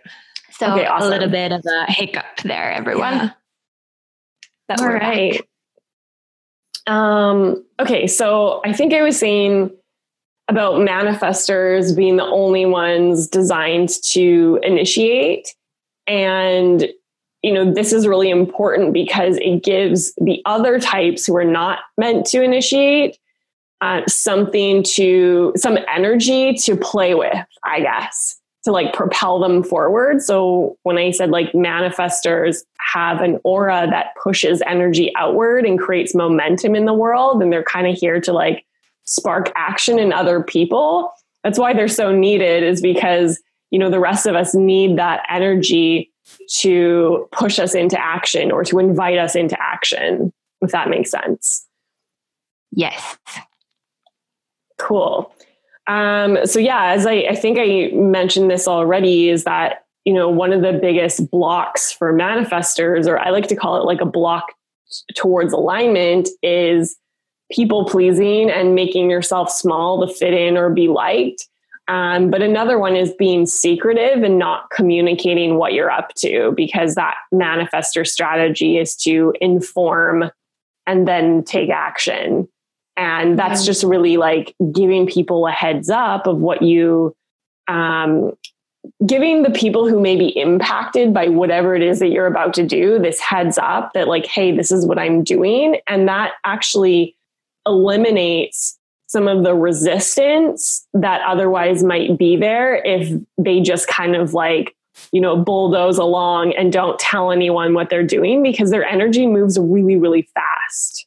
[0.53, 1.09] So okay, awesome.
[1.09, 3.15] a little bit of a hiccup there, everyone.
[3.15, 3.31] Yeah.
[4.69, 5.41] That All right.
[6.87, 9.71] Um, okay, so I think I was saying
[10.49, 15.55] about manifestors being the only ones designed to initiate.
[16.07, 16.89] And,
[17.43, 21.81] you know, this is really important because it gives the other types who are not
[21.97, 23.19] meant to initiate
[23.81, 30.21] uh, something to, some energy to play with, I guess to like propel them forward.
[30.21, 36.15] So when I said like manifestors have an aura that pushes energy outward and creates
[36.15, 38.67] momentum in the world, and they're kind of here to like
[39.05, 41.13] spark action in other people.
[41.43, 45.23] That's why they're so needed, is because, you know, the rest of us need that
[45.31, 46.13] energy
[46.59, 51.67] to push us into action or to invite us into action, if that makes sense.
[52.73, 53.17] Yes.
[54.79, 55.35] Cool.
[55.91, 60.29] Um, so yeah, as I, I think I mentioned this already, is that you know
[60.29, 64.07] one of the biggest blocks for manifestors, or I like to call it like a
[64.07, 64.53] block
[65.17, 66.97] towards alignment, is
[67.51, 71.49] people pleasing and making yourself small to fit in or be liked.
[71.89, 76.95] Um, but another one is being secretive and not communicating what you're up to because
[76.95, 80.31] that manifester strategy is to inform
[80.87, 82.49] and then take action.
[83.01, 87.17] And that's just really like giving people a heads up of what you,
[87.67, 88.37] um,
[89.07, 92.63] giving the people who may be impacted by whatever it is that you're about to
[92.63, 95.81] do this heads up that, like, hey, this is what I'm doing.
[95.87, 97.17] And that actually
[97.67, 104.35] eliminates some of the resistance that otherwise might be there if they just kind of
[104.35, 104.77] like
[105.13, 109.59] you know bulldoze along and don't tell anyone what they're doing because their energy moves
[109.59, 111.07] really really fast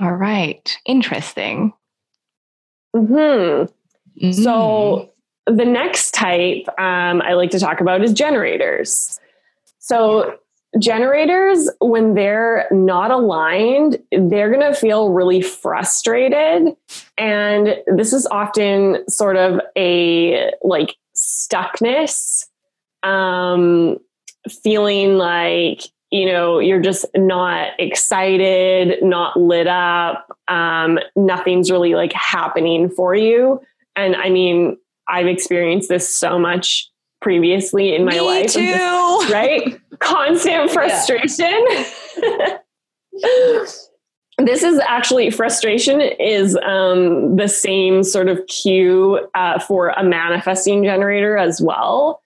[0.00, 1.72] all right interesting
[2.94, 4.32] hmm mm-hmm.
[4.32, 5.10] so
[5.46, 9.20] the next type um, i like to talk about is generators
[9.78, 10.38] so
[10.78, 16.76] generators, when they're not aligned, they're going to feel really frustrated.
[17.18, 22.46] And this is often sort of a like stuckness,
[23.02, 23.98] um,
[24.48, 32.12] feeling like, you know, you're just not excited, not lit up, um, nothing's really like
[32.12, 33.60] happening for you.
[33.94, 34.76] And I mean,
[35.08, 38.52] I've experienced this so much previously in my Me life.
[38.52, 38.96] Too.
[39.30, 39.78] Right?
[40.00, 41.64] Constant frustration.
[44.38, 50.82] this is actually frustration is um, the same sort of cue uh, for a manifesting
[50.82, 52.22] generator as well.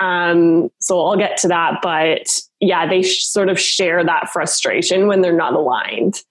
[0.00, 5.06] Um, so I'll get to that, but yeah, they sh- sort of share that frustration
[5.06, 6.22] when they're not aligned.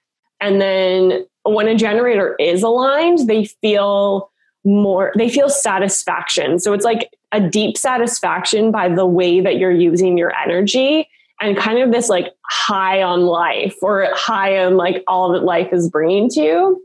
[0.41, 4.31] And then when a generator is aligned, they feel
[4.63, 6.59] more, they feel satisfaction.
[6.59, 11.07] So it's like a deep satisfaction by the way that you're using your energy
[11.41, 15.69] and kind of this like high on life or high on like all that life
[15.71, 16.81] is bringing to you.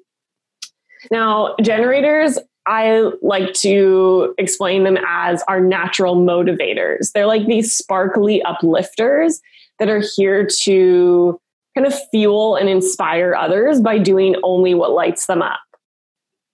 [1.10, 7.12] Now, generators, I like to explain them as our natural motivators.
[7.12, 9.40] They're like these sparkly uplifters
[9.78, 11.40] that are here to
[11.74, 15.60] kind of fuel and inspire others by doing only what lights them up.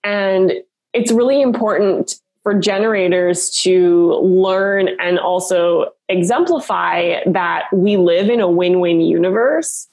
[0.03, 0.53] And
[0.93, 8.49] it's really important for generators to learn and also exemplify that we live in a
[8.49, 9.87] win win universe.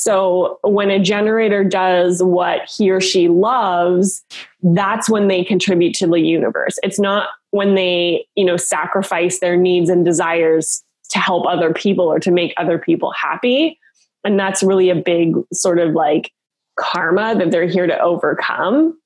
[0.00, 4.24] So when a generator does what he or she loves,
[4.62, 6.78] that's when they contribute to the universe.
[6.82, 12.06] It's not when they, you know, sacrifice their needs and desires to help other people
[12.06, 13.78] or to make other people happy.
[14.24, 16.32] And that's really a big sort of like
[16.78, 18.98] karma that they're here to overcome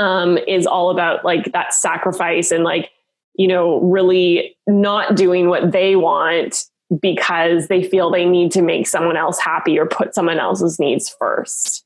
[0.00, 2.90] um, is all about like that sacrifice and like,
[3.36, 6.64] you know, really not doing what they want
[7.00, 11.08] because they feel they need to make someone else happy or put someone else's needs
[11.08, 11.84] first.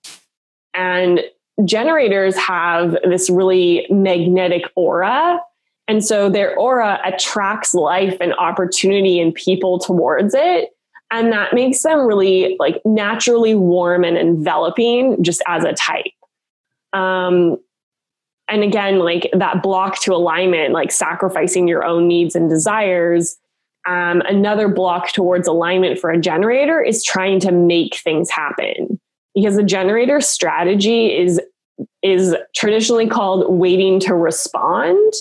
[0.74, 1.20] And
[1.64, 5.40] generators have this really magnetic aura.
[5.86, 10.70] And so their aura attracts life and opportunity and people towards it.
[11.10, 16.04] And that makes them really like naturally warm and enveloping just as a type.
[16.92, 17.58] Um,
[18.48, 23.36] and again like that block to alignment like sacrificing your own needs and desires
[23.88, 29.00] um, another block towards alignment for a generator is trying to make things happen.
[29.34, 31.40] Because the generator strategy is
[32.02, 35.12] is traditionally called waiting to respond.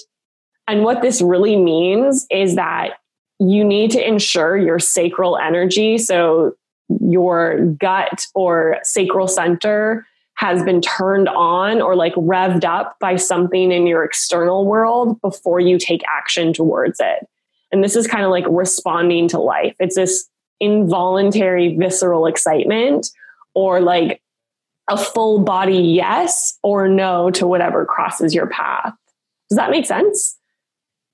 [0.67, 2.93] And what this really means is that
[3.39, 5.97] you need to ensure your sacral energy.
[5.97, 6.56] So
[6.99, 13.71] your gut or sacral center has been turned on or like revved up by something
[13.71, 17.27] in your external world before you take action towards it.
[17.71, 19.75] And this is kind of like responding to life.
[19.80, 23.10] It's this involuntary, visceral excitement
[23.53, 24.21] or like
[24.89, 28.93] a full body yes or no to whatever crosses your path.
[29.49, 30.38] Does that make sense?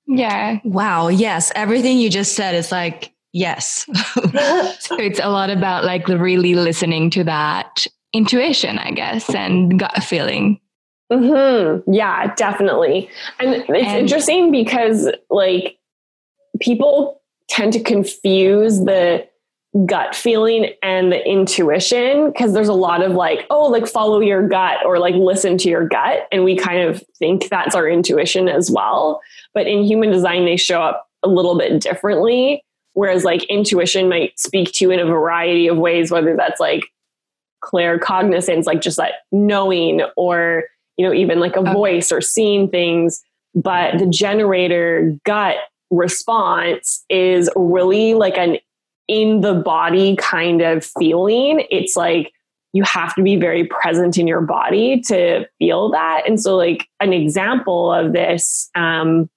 [0.06, 0.58] Yeah.
[0.64, 1.08] Wow.
[1.08, 1.50] Yes.
[1.54, 3.86] Everything you just said is like, yes.
[4.80, 10.02] so it's a lot about like really listening to that intuition, I guess, and gut
[10.02, 10.60] feeling.
[11.12, 11.92] Mm-hmm.
[11.92, 13.08] Yeah, definitely.
[13.38, 15.78] And it's and, interesting because like
[16.64, 19.26] people tend to confuse the
[19.86, 24.46] gut feeling and the intuition because there's a lot of like, oh, like follow your
[24.46, 26.28] gut or like listen to your gut.
[26.30, 29.20] And we kind of think that's our intuition as well.
[29.52, 32.64] But in human design, they show up a little bit differently.
[32.92, 36.84] Whereas like intuition might speak to you in a variety of ways, whether that's like
[37.64, 40.64] claircognizance, like just like knowing or,
[40.96, 41.72] you know, even like a okay.
[41.72, 43.22] voice or seeing things.
[43.56, 45.56] But the generator gut
[45.90, 48.58] response is really like an
[49.08, 51.66] in the body kind of feeling.
[51.70, 52.32] It's like
[52.72, 56.22] you have to be very present in your body to feel that.
[56.26, 59.30] And so, like, an example of this um,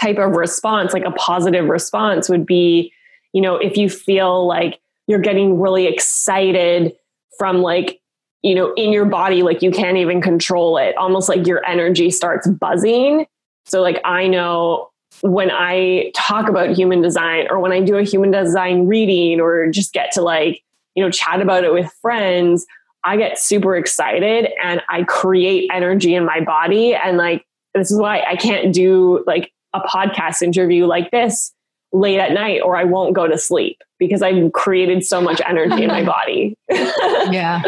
[0.00, 2.92] type of response, like a positive response, would be,
[3.32, 6.92] you know, if you feel like you're getting really excited
[7.38, 8.00] from like,
[8.42, 12.10] you know, in your body, like you can't even control it, almost like your energy
[12.10, 13.26] starts buzzing.
[13.66, 14.91] So, like, I know
[15.22, 19.70] when I talk about human design or when I do a human design reading or
[19.70, 20.62] just get to like,
[20.94, 22.66] you know, chat about it with friends,
[23.04, 26.94] I get super excited and I create energy in my body.
[26.94, 31.52] And like, this is why I can't do like a podcast interview like this
[31.92, 35.84] late at night or I won't go to sleep because I've created so much energy
[35.84, 36.56] in my body.
[36.70, 37.62] yeah.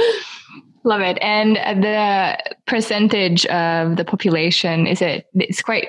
[0.82, 1.18] Love it.
[1.22, 2.36] And the
[2.66, 5.88] percentage of the population is it it's quite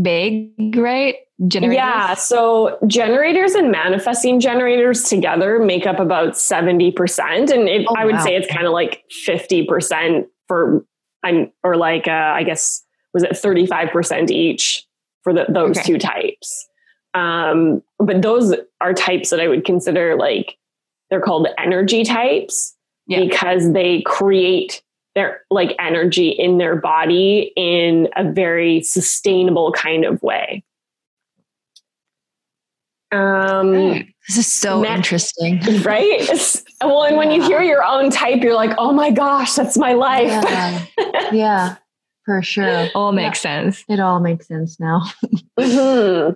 [0.00, 1.16] big, right?
[1.48, 1.76] Generators?
[1.76, 2.14] Yeah.
[2.14, 7.50] So generators and manifesting generators together make up about 70%.
[7.50, 8.24] And it, oh, I would wow.
[8.24, 10.84] say it's kind of like 50% for,
[11.22, 14.86] I'm, or like, uh, I guess, was it 35% each
[15.22, 15.82] for the, those okay.
[15.82, 16.68] two types?
[17.14, 20.56] Um, but those are types that I would consider like,
[21.10, 22.74] they're called energy types
[23.06, 23.20] yeah.
[23.20, 24.82] because they create
[25.14, 30.64] their like energy in their body in a very sustainable kind of way.
[33.12, 33.72] Um,
[34.28, 36.28] this is so interesting, right?
[36.80, 37.18] well, and yeah.
[37.18, 40.84] when you hear your own type, you're like, "Oh my gosh, that's my life." Yeah,
[41.32, 41.76] yeah
[42.24, 42.88] for sure.
[42.94, 43.62] All makes yeah.
[43.62, 43.84] sense.
[43.88, 45.02] It all makes sense now.
[45.58, 46.32] mm-hmm.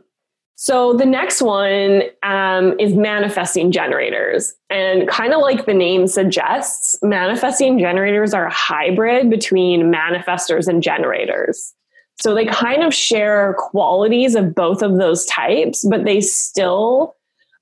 [0.60, 4.52] So the next one um, is manifesting generators.
[4.68, 10.82] And kind of like the name suggests, manifesting generators are a hybrid between manifestors and
[10.82, 11.72] generators.
[12.20, 17.14] So they kind of share qualities of both of those types, but they still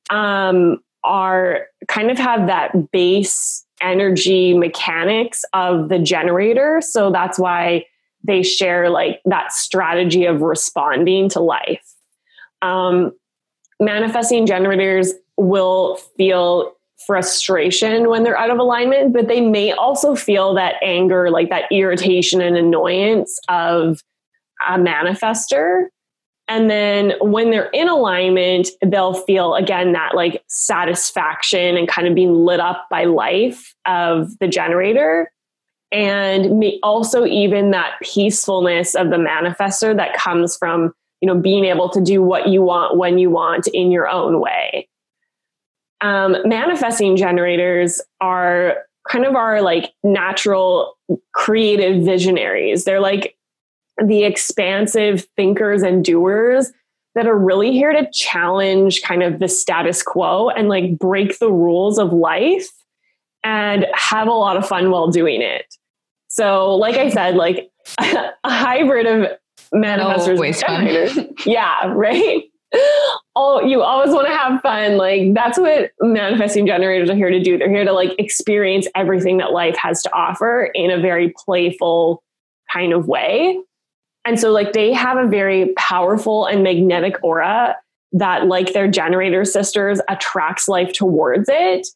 [0.08, 6.80] um, are kind of have that base energy mechanics of the generator.
[6.80, 7.84] So that's why
[8.24, 11.95] they share like that strategy of responding to life
[12.62, 13.12] um,
[13.80, 16.72] manifesting generators will feel
[17.06, 21.64] frustration when they're out of alignment, but they may also feel that anger, like that
[21.70, 24.02] irritation and annoyance of
[24.66, 25.86] a manifester.
[26.48, 32.14] And then when they're in alignment, they'll feel again that like satisfaction and kind of
[32.14, 35.30] being lit up by life of the generator.
[35.92, 41.88] And also, even that peacefulness of the manifester that comes from you know being able
[41.90, 44.88] to do what you want when you want in your own way.
[46.00, 50.96] Um, manifesting generators are kind of our like natural
[51.32, 52.84] creative visionaries.
[52.84, 53.36] They're like
[54.04, 56.72] the expansive thinkers and doers
[57.14, 61.50] that are really here to challenge kind of the status quo and like break the
[61.50, 62.68] rules of life
[63.42, 65.74] and have a lot of fun while doing it.
[66.28, 69.30] So like i said like a hybrid of
[69.74, 71.34] manifestors always fun.
[71.46, 72.44] yeah, right.
[73.34, 74.96] Oh, you always want to have fun.
[74.96, 77.58] Like that's what manifesting generators are here to do.
[77.58, 82.22] They're here to like experience everything that life has to offer in a very playful
[82.72, 83.58] kind of way.
[84.24, 87.76] And so like they have a very powerful and magnetic aura
[88.12, 91.86] that like their generator sisters attracts life towards it.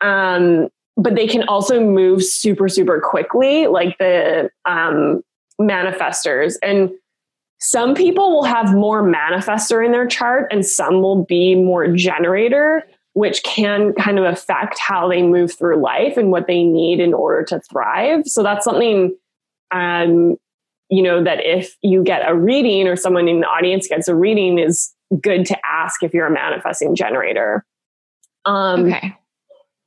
[0.00, 5.22] Um, but they can also move super, super quickly, like the um,
[5.60, 6.54] manifestors.
[6.62, 6.90] And
[7.64, 12.82] some people will have more manifestor in their chart and some will be more generator,
[13.14, 17.14] which can kind of affect how they move through life and what they need in
[17.14, 18.26] order to thrive.
[18.26, 19.16] So that's something,
[19.70, 20.36] um,
[20.90, 24.14] you know, that if you get a reading or someone in the audience gets a
[24.14, 24.92] reading is
[25.22, 27.64] good to ask if you're a manifesting generator.
[28.44, 29.16] Um, okay.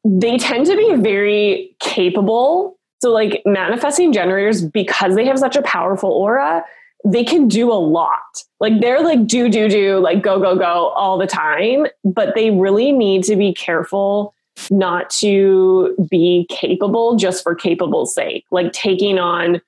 [0.04, 2.80] They tend to be very capable.
[3.04, 6.66] So, like manifesting generators, because they have such a powerful aura,
[7.06, 8.43] they can do a lot.
[8.60, 11.88] Like they're like do, do, do, like go, go, go all the time.
[12.04, 14.34] But they really need to be careful
[14.72, 19.62] not to be capable just for capable's sake, like taking on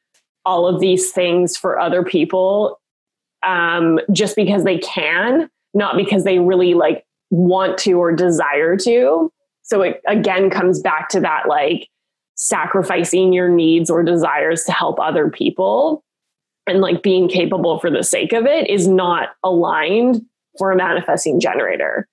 [0.45, 2.79] all of these things for other people
[3.43, 9.31] um, just because they can, not because they really like want to or desire to.
[9.61, 11.87] So it again comes back to that like
[12.35, 16.03] sacrificing your needs or desires to help other people
[16.69, 20.21] and like being capable for the sake of it is not aligned
[20.57, 22.07] for a manifesting generator.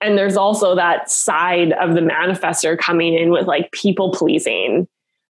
[0.00, 4.86] And there's also that side of the manifester coming in with like people pleasing.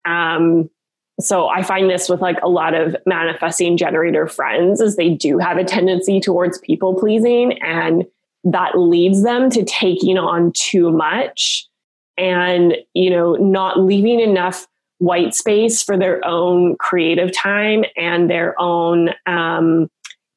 [0.05, 0.69] Um,
[1.19, 5.37] so I find this with like a lot of manifesting generator friends is they do
[5.37, 8.05] have a tendency towards people pleasing and
[8.43, 11.67] that leads them to taking on too much
[12.17, 14.67] and, you know, not leaving enough
[14.99, 19.89] white space for their own creative time and their own um,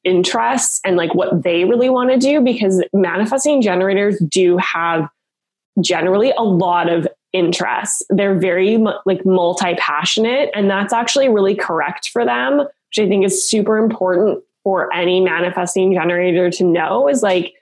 [0.03, 5.07] interests and like what they really want to do because manifesting generators do have
[5.81, 8.03] generally a lot of interests.
[8.09, 13.25] They're very like multi passionate, and that's actually really correct for them, which I think
[13.25, 17.53] is super important for any manifesting generator to know is like,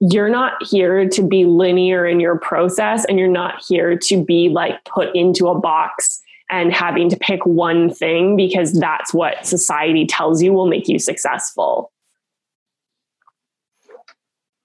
[0.00, 4.48] you're not here to be linear in your process, and you're not here to be
[4.48, 6.19] like put into a box
[6.50, 10.98] and having to pick one thing because that's what society tells you will make you
[10.98, 11.92] successful.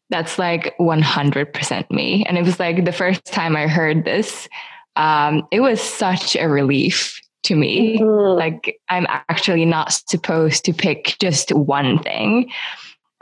[0.10, 2.26] That's like 100% me.
[2.26, 4.48] And it was like the first time I heard this,
[4.96, 8.00] um, it was such a relief to me.
[8.00, 8.38] Mm-hmm.
[8.38, 12.52] Like, I'm actually not supposed to pick just one thing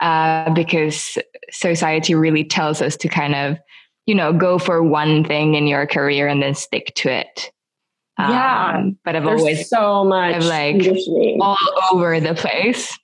[0.00, 1.18] uh, because
[1.50, 3.58] society really tells us to kind of,
[4.06, 7.50] you know, go for one thing in your career and then stick to it.
[8.18, 8.74] Yeah.
[8.76, 10.86] Um, but I've There's always so much of like
[11.40, 11.56] all
[11.92, 12.96] over the place.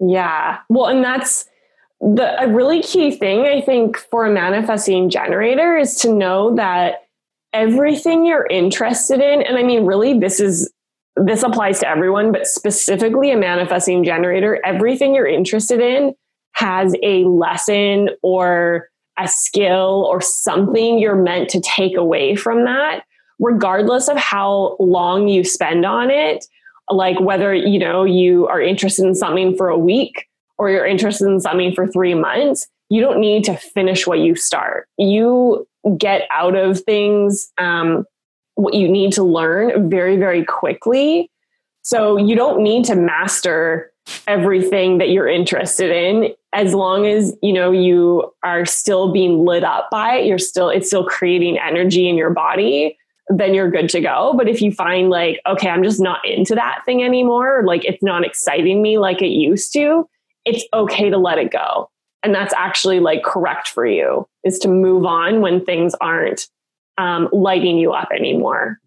[0.00, 0.58] Yeah.
[0.68, 1.46] Well, and that's
[2.00, 7.04] the a really key thing I think for a manifesting generator is to know that
[7.52, 10.70] everything you're interested in, and I mean, really, this is
[11.16, 16.12] this applies to everyone, but specifically a manifesting generator, everything you're interested in
[16.52, 18.88] has a lesson or
[19.18, 23.04] a skill or something you're meant to take away from that
[23.38, 26.44] regardless of how long you spend on it,
[26.90, 30.28] like whether, you know, you are interested in something for a week
[30.58, 34.34] or you're interested in something for three months, you don't need to finish what you
[34.34, 34.88] start.
[34.98, 35.66] You
[35.98, 38.04] get out of things um,
[38.54, 41.30] what you need to learn very, very quickly.
[41.82, 43.92] So you don't need to master
[44.26, 49.64] everything that you're interested in as long as you know you are still being lit
[49.64, 52.98] up by it you're still it's still creating energy in your body
[53.28, 54.34] then you're good to go.
[54.36, 58.02] But if you find like, okay, I'm just not into that thing anymore, like it's
[58.02, 60.08] not exciting me like it used to,
[60.44, 61.90] it's okay to let it go.
[62.22, 66.48] And that's actually like correct for you is to move on when things aren't
[66.98, 68.78] um, lighting you up anymore.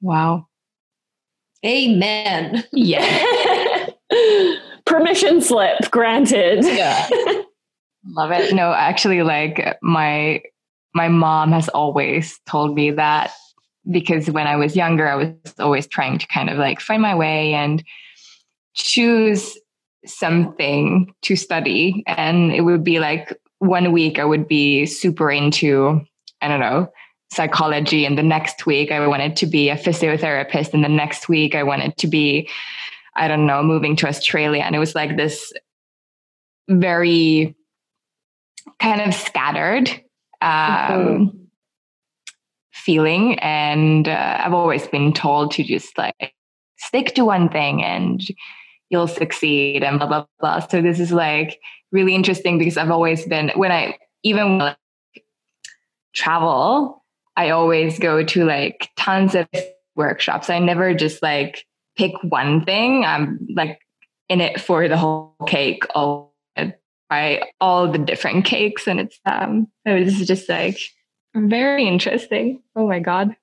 [0.00, 0.46] Wow.
[1.64, 2.64] Amen.
[2.72, 3.86] Yeah.
[4.86, 6.64] Permission slip granted.
[6.64, 7.08] Yeah.
[8.06, 8.54] Love it.
[8.54, 10.42] No, actually, like my
[10.94, 13.32] my mom has always told me that
[13.90, 17.14] because when I was younger, I was always trying to kind of like find my
[17.14, 17.82] way and
[18.74, 19.58] choose
[20.06, 22.02] something to study.
[22.06, 26.00] And it would be like one week I would be super into,
[26.40, 26.90] I don't know,
[27.32, 28.04] psychology.
[28.04, 30.74] And the next week I wanted to be a physiotherapist.
[30.74, 32.48] And the next week I wanted to be,
[33.16, 34.62] I don't know, moving to Australia.
[34.62, 35.52] And it was like this
[36.68, 37.54] very
[38.78, 40.02] kind of scattered
[40.42, 41.38] um, mm-hmm.
[42.72, 43.38] feeling.
[43.40, 46.34] And uh, I've always been told to just like
[46.78, 48.20] stick to one thing and
[48.88, 50.58] you'll succeed and blah, blah, blah.
[50.60, 51.58] So this is like
[51.92, 54.76] really interesting because I've always been, when I even like,
[56.14, 57.04] travel,
[57.36, 59.48] I always go to like tons of
[59.94, 60.50] workshops.
[60.50, 61.64] I never just like
[61.96, 63.04] pick one thing.
[63.04, 63.78] I'm like
[64.28, 66.29] in it for the whole cake all
[67.10, 70.78] try all the different cakes and it's um it was just like
[71.34, 72.62] very interesting.
[72.76, 73.36] Oh my god.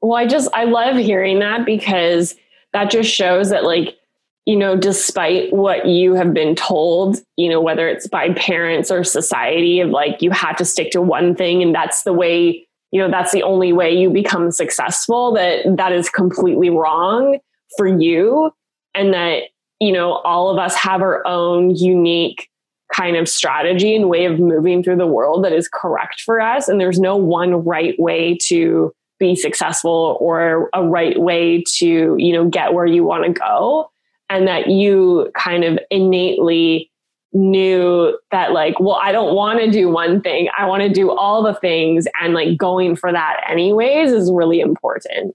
[0.00, 2.36] Well i just i love hearing that because
[2.72, 3.96] that just shows that like
[4.44, 9.02] you know despite what you have been told you know whether it's by parents or
[9.02, 13.00] society of like you have to stick to one thing and that's the way you
[13.00, 17.38] know that's the only way you become successful that that is completely wrong
[17.76, 18.52] for you
[18.94, 19.44] and that
[19.80, 22.48] you know, all of us have our own unique
[22.92, 26.68] kind of strategy and way of moving through the world that is correct for us.
[26.68, 32.32] And there's no one right way to be successful or a right way to, you
[32.32, 33.90] know, get where you want to go.
[34.28, 36.90] And that you kind of innately
[37.32, 41.10] knew that like well i don't want to do one thing i want to do
[41.10, 45.34] all the things and like going for that anyways is really important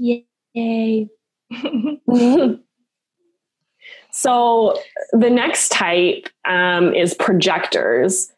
[0.00, 1.08] Yay.
[4.10, 4.80] so
[5.12, 8.32] the next type um, is projectors.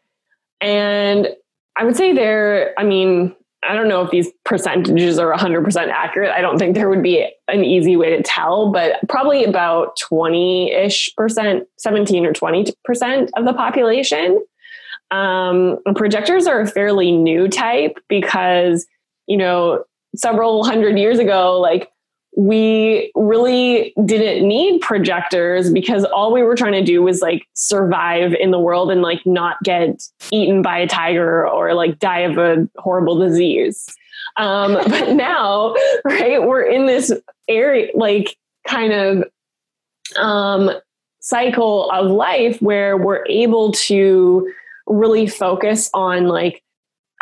[0.61, 1.29] And
[1.75, 6.31] I would say they're, I mean, I don't know if these percentages are 100% accurate.
[6.31, 10.71] I don't think there would be an easy way to tell, but probably about 20
[10.73, 14.43] ish percent, 17 or 20% of the population.
[15.11, 18.85] Um, projectors are a fairly new type because,
[19.27, 19.85] you know,
[20.15, 21.91] several hundred years ago, like
[22.35, 28.33] we really didn't need projectors because all we were trying to do was like survive
[28.33, 30.01] in the world and like not get
[30.31, 33.87] eaten by a tiger or like die of a horrible disease.
[34.37, 37.11] Um, but now, right, we're in this
[37.47, 38.35] area, like
[38.67, 39.23] kind of
[40.17, 40.71] um,
[41.19, 44.51] cycle of life where we're able to
[44.87, 46.62] really focus on like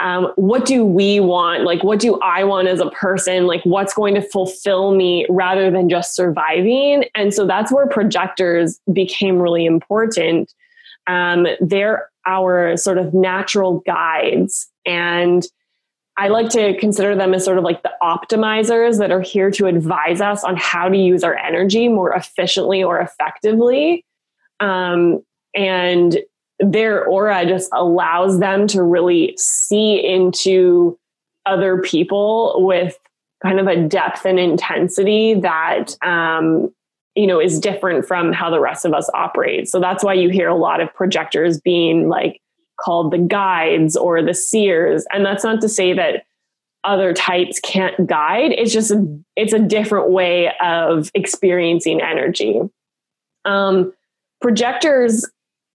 [0.02, 1.64] um, what do we want?
[1.64, 3.46] Like, what do I want as a person?
[3.46, 7.06] Like, what's going to fulfill me rather than just surviving?
[7.16, 10.54] And so that's where projectors became really important.
[11.08, 14.68] Um, they're our sort of natural guides.
[14.86, 15.46] And
[16.18, 19.66] I like to consider them as sort of like the optimizers that are here to
[19.68, 24.06] advise us on how to use our energy more efficiently or effectively.
[24.60, 25.24] Um,
[25.56, 26.18] and
[26.62, 30.98] their aura just allows them to really see into
[31.46, 32.98] other people with
[33.42, 36.72] kind of a depth and intensity that um,
[37.16, 39.68] you know is different from how the rest of us operate.
[39.68, 42.42] So that's why you hear a lot of projectors being like
[42.80, 45.06] called the guides or the seers.
[45.12, 46.24] And that's not to say that
[46.84, 48.52] other types can't guide.
[48.52, 49.06] It's just a,
[49.36, 52.60] it's a different way of experiencing energy.
[53.46, 53.94] Um,
[54.42, 55.30] projectors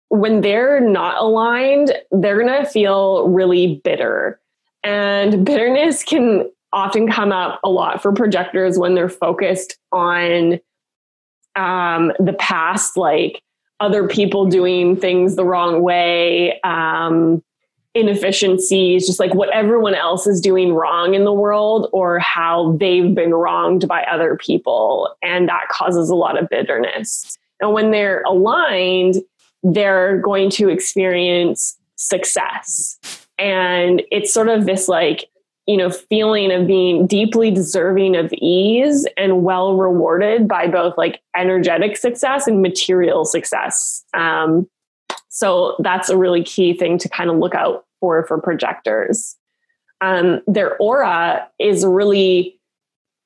[0.08, 4.40] when they're not aligned, they're going to feel really bitter.
[4.84, 10.60] And bitterness can often come up a lot for projectors when they're focused on
[11.56, 13.42] um, the past, like
[13.80, 17.42] other people doing things the wrong way, um,
[17.94, 23.14] inefficiencies, just like what everyone else is doing wrong in the world or how they've
[23.14, 25.16] been wronged by other people.
[25.22, 27.38] And that causes a lot of bitterness.
[27.60, 29.16] And when they're aligned,
[29.62, 32.98] they're going to experience success.
[33.38, 35.28] And it's sort of this like,
[35.66, 41.20] you know, feeling of being deeply deserving of ease and well rewarded by both like
[41.36, 44.04] energetic success and material success.
[44.14, 44.68] Um,
[45.28, 49.36] so that's a really key thing to kind of look out for for projectors.
[50.00, 52.58] Um, their aura is really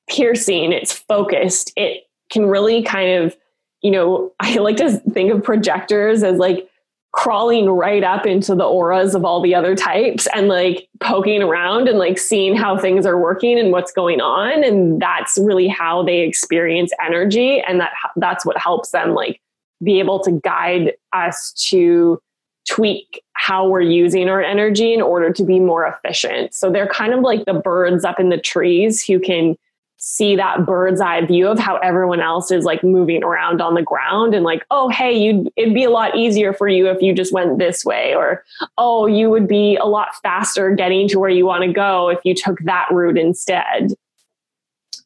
[0.09, 3.35] piercing, it's focused, it can really kind of
[3.81, 6.67] you know, I like to think of projectors as like
[7.13, 11.89] crawling right up into the auras of all the other types and like poking around
[11.89, 14.63] and like seeing how things are working and what's going on.
[14.63, 17.59] And that's really how they experience energy.
[17.61, 19.41] And that that's what helps them like
[19.83, 22.21] be able to guide us to
[22.69, 26.53] tweak how we're using our energy in order to be more efficient.
[26.53, 29.57] So they're kind of like the birds up in the trees who can
[30.03, 33.83] see that bird's eye view of how everyone else is like moving around on the
[33.83, 37.13] ground and like oh hey you it'd be a lot easier for you if you
[37.13, 38.43] just went this way or
[38.79, 42.17] oh you would be a lot faster getting to where you want to go if
[42.23, 43.93] you took that route instead.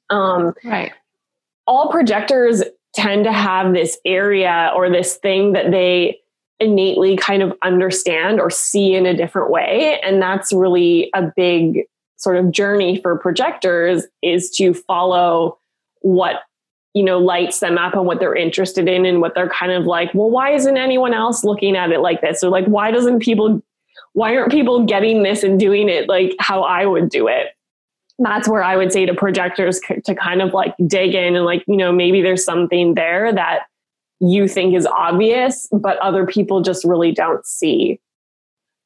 [0.10, 0.94] Um right.
[1.68, 6.22] all projectors tend to have this area or this thing that they
[6.62, 11.82] innately kind of understand or see in a different way and that's really a big
[12.18, 15.58] sort of journey for projectors is to follow
[16.02, 16.42] what
[16.94, 19.86] you know lights them up and what they're interested in and what they're kind of
[19.86, 22.44] like well why isn't anyone else looking at it like this?
[22.44, 23.62] Or like why doesn't people
[24.14, 27.48] why aren't people getting this and doing it like how i would do it?
[28.20, 31.64] That's where i would say to projectors to kind of like dig in and like
[31.68, 33.64] you know maybe there's something there that
[34.22, 38.00] you think is obvious but other people just really don't see.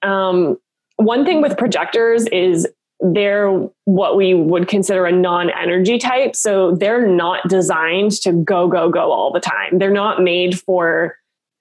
[0.01, 0.57] Um,
[0.95, 2.67] one thing with projectors is
[3.01, 3.49] they're
[3.85, 6.35] what we would consider a non energy type.
[6.35, 9.77] So they're not designed to go, go, go all the time.
[9.77, 11.15] They're not made for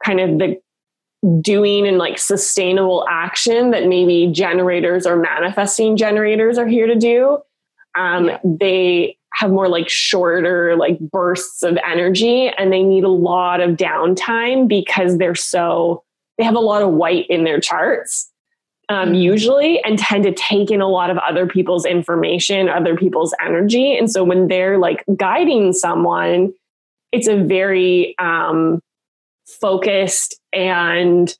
[0.04, 0.60] kind of the
[1.40, 7.38] doing and like sustainable action that maybe generators or manifesting generators are here to do.
[7.96, 8.38] Um, yeah.
[8.44, 13.76] They have more like shorter like bursts of energy and they need a lot of
[13.76, 16.02] downtime because they're so
[16.38, 18.30] they have a lot of white in their charts
[18.88, 19.22] um, mm.
[19.22, 23.96] usually and tend to take in a lot of other people's information, other people's energy.
[23.96, 26.52] And so when they're like guiding someone,
[27.12, 28.80] it's a very um,
[29.46, 31.34] focused and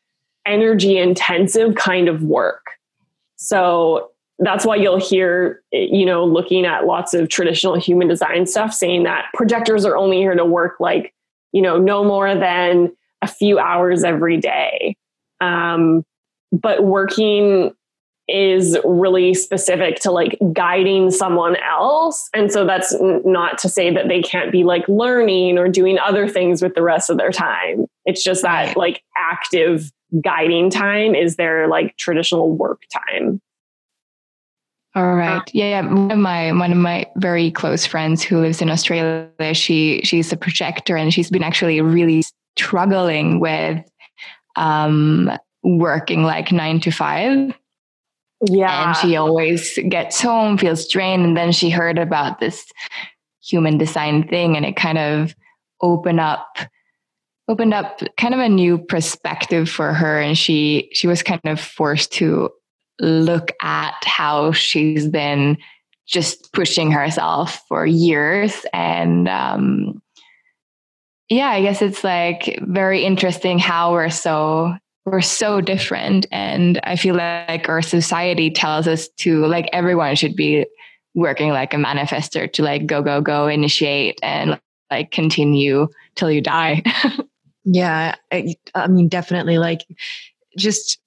[0.46, 2.66] energy intensive kind of work.
[3.36, 8.72] So that's why you'll hear, you know, looking at lots of traditional human design stuff
[8.72, 11.12] saying that projectors are only here to work like,
[11.53, 14.96] you know, no more than a few hours every day.
[15.40, 16.05] Um,
[16.53, 17.74] but working
[18.28, 22.28] is really specific to like guiding someone else.
[22.34, 26.28] And so that's not to say that they can't be like learning or doing other
[26.28, 27.86] things with the rest of their time.
[28.05, 29.90] It's just that like active
[30.22, 33.40] guiding time is their like traditional work time.
[34.94, 35.42] All right.
[35.53, 35.92] Yeah, yeah.
[35.92, 40.32] One of my one of my very close friends who lives in Australia, she she's
[40.32, 42.24] a projector and she's been actually really
[42.57, 43.84] struggling with
[44.57, 45.30] um,
[45.62, 47.52] working like nine to five.
[48.46, 48.88] Yeah.
[48.88, 52.64] And she always gets home, feels drained, and then she heard about this
[53.48, 55.34] human design thing and it kind of
[55.80, 56.59] opened up
[57.48, 61.59] opened up kind of a new perspective for her and she she was kind of
[61.59, 62.50] forced to
[63.00, 65.56] look at how she's been
[66.06, 70.02] just pushing herself for years and um
[71.30, 74.74] yeah i guess it's like very interesting how we're so
[75.09, 76.26] we're so different.
[76.30, 80.66] And i feel like our society tells us to like everyone should be
[81.14, 86.40] working like a manifester to like go go go initiate and like continue till you
[86.40, 86.82] die.
[87.70, 89.84] Yeah I, I mean definitely like
[90.56, 90.98] just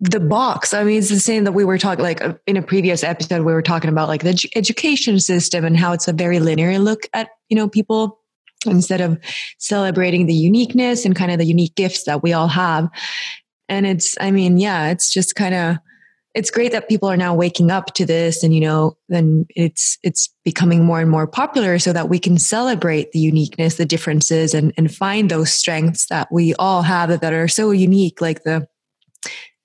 [0.00, 0.72] the box.
[0.72, 3.52] I mean it's the same that we were talking like in a previous episode we
[3.52, 7.02] were talking about like the edu- education system and how it's a very linear look
[7.12, 8.19] at you know people
[8.66, 9.18] instead of
[9.58, 12.88] celebrating the uniqueness and kind of the unique gifts that we all have.
[13.68, 15.76] And it's i mean yeah it's just kind of
[16.34, 19.96] it's great that people are now waking up to this and you know then it's
[20.02, 24.54] it's becoming more and more popular so that we can celebrate the uniqueness the differences
[24.54, 28.66] and and find those strengths that we all have that are so unique like the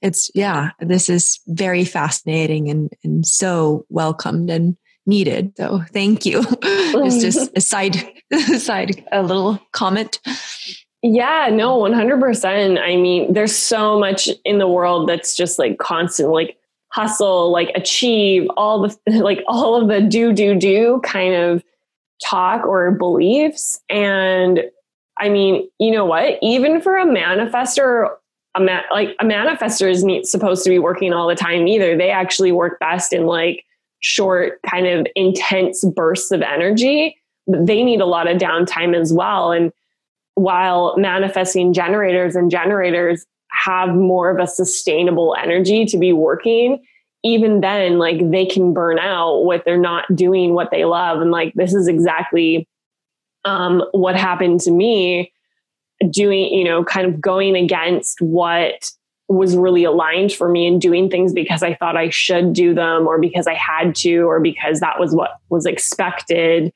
[0.02, 5.54] it's yeah this is very fascinating and and so welcomed and needed.
[5.58, 6.44] So thank you.
[6.98, 7.98] It's just a side
[8.58, 10.20] side a little comment
[11.06, 12.82] yeah, no, 100%.
[12.82, 16.58] I mean, there's so much in the world that's just like constant, like
[16.90, 21.64] hustle, like achieve, all the, like all of the do, do, do kind of
[22.24, 23.80] talk or beliefs.
[23.88, 24.64] And
[25.20, 26.40] I mean, you know what?
[26.42, 28.10] Even for a manifester,
[28.56, 31.96] a ma- like a manifester is neat, supposed to be working all the time either.
[31.96, 33.64] They actually work best in like
[34.00, 37.16] short, kind of intense bursts of energy.
[37.48, 39.52] They need a lot of downtime as well.
[39.52, 39.72] And
[40.36, 46.84] while manifesting generators and generators have more of a sustainable energy to be working
[47.26, 51.32] even then like they can burn out what they're not doing what they love and
[51.32, 52.68] like this is exactly
[53.46, 55.32] um, what happened to me
[56.12, 58.92] doing you know kind of going against what
[59.28, 63.08] was really aligned for me and doing things because I thought I should do them
[63.08, 66.72] or because I had to or because that was what was expected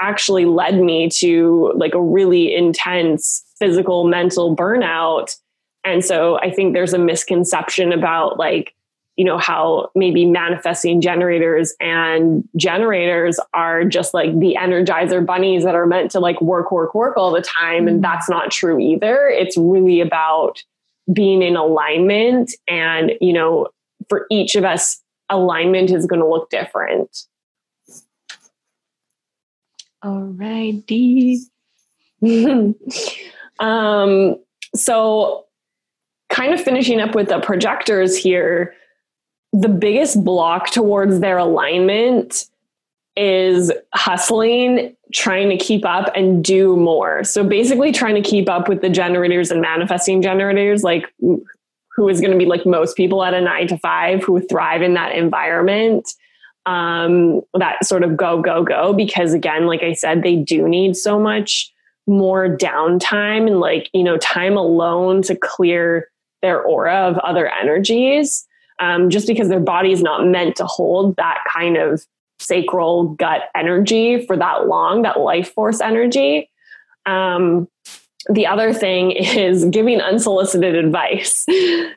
[0.00, 5.36] actually led me to like a really intense physical mental burnout.
[5.84, 8.74] And so i think there's a misconception about like
[9.16, 15.74] you know how maybe manifesting generators and generators are just like the energizer bunnies that
[15.74, 17.88] are meant to like work work work all the time.
[17.88, 18.02] And mm-hmm.
[18.02, 19.28] that's not true either.
[19.28, 20.62] It's really about
[21.12, 23.68] being in alignment and you know
[24.08, 27.22] for each of us alignment is going to look different
[30.06, 31.40] Alrighty.
[33.58, 34.36] um,
[34.74, 35.46] so,
[36.28, 38.74] kind of finishing up with the projectors here,
[39.52, 42.46] the biggest block towards their alignment
[43.16, 47.24] is hustling, trying to keep up and do more.
[47.24, 52.20] So, basically, trying to keep up with the generators and manifesting generators, like who is
[52.20, 55.16] going to be like most people at a nine to five who thrive in that
[55.16, 56.08] environment
[56.66, 60.96] um, that sort of go, go, go, because again, like I said, they do need
[60.96, 61.72] so much
[62.06, 66.08] more downtime and like, you know, time alone to clear
[66.42, 68.46] their aura of other energies.
[68.78, 72.04] Um, just because their body is not meant to hold that kind of
[72.38, 76.50] sacral gut energy for that long, that life force energy.
[77.06, 77.68] Um,
[78.28, 81.46] the other thing is giving unsolicited advice.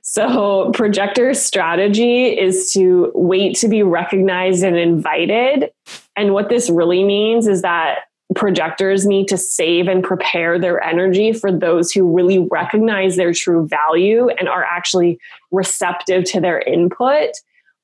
[0.01, 5.71] So, projector strategy is to wait to be recognized and invited.
[6.15, 7.99] And what this really means is that
[8.35, 13.67] projectors need to save and prepare their energy for those who really recognize their true
[13.67, 15.19] value and are actually
[15.51, 17.31] receptive to their input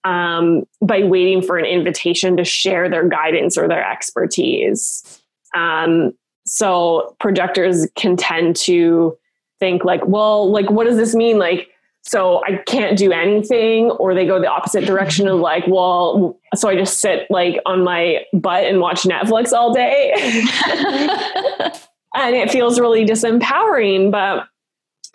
[0.03, 5.21] um, by waiting for an invitation to share their guidance or their expertise.
[5.55, 6.13] Um,
[6.45, 9.17] so projectors can tend to
[9.59, 11.39] think like, well, like, what does this mean?
[11.39, 11.69] Like,
[12.03, 16.69] so I can't do anything, or they go the opposite direction of like, well, so
[16.69, 20.13] I just sit like on my butt and watch Netflix all day.
[22.15, 24.11] and it feels really disempowering.
[24.11, 24.47] But,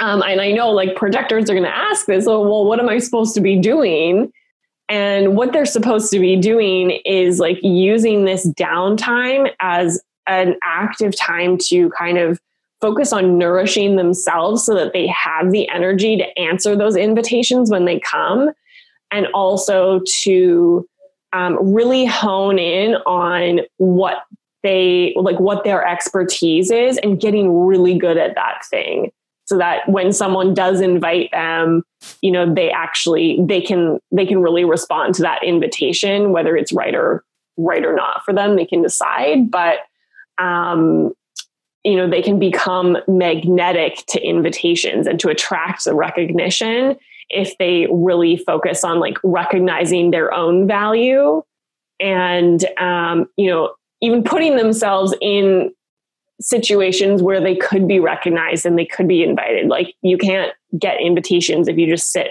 [0.01, 2.89] um, and I know like projectors are going to ask this, so, well, what am
[2.89, 4.33] I supposed to be doing?
[4.89, 11.17] And what they're supposed to be doing is like using this downtime as an active
[11.17, 12.41] time to kind of
[12.81, 17.85] focus on nourishing themselves so that they have the energy to answer those invitations when
[17.85, 18.51] they come
[19.11, 20.87] and also to
[21.33, 24.25] um, really hone in on what
[24.63, 29.11] they like what their expertise is and getting really good at that thing.
[29.47, 31.83] So that when someone does invite them
[32.23, 36.73] you know they actually they can they can really respond to that invitation whether it's
[36.73, 37.25] right or
[37.57, 39.51] right or not for them they can decide.
[39.51, 39.81] But
[40.41, 41.13] um
[41.85, 46.97] you know they can become magnetic to invitations and to attract the recognition
[47.31, 51.43] if they really focus on like recognizing their own value
[51.99, 53.73] and um, you know
[54.03, 55.73] even putting themselves in
[56.41, 59.69] situations where they could be recognized and they could be invited.
[59.69, 62.29] Like you can't get invitations if you just sit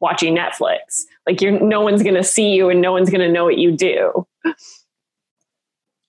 [0.00, 1.04] watching netflix.
[1.26, 3.56] Like you're no one's going to see you and no one's going to know what
[3.56, 4.26] you do.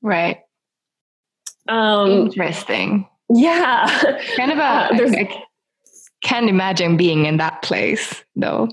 [0.01, 0.39] Right
[1.69, 3.85] um interesting yeah
[4.35, 5.43] kind of a uh, I,
[6.21, 8.69] can't imagine being in that place though.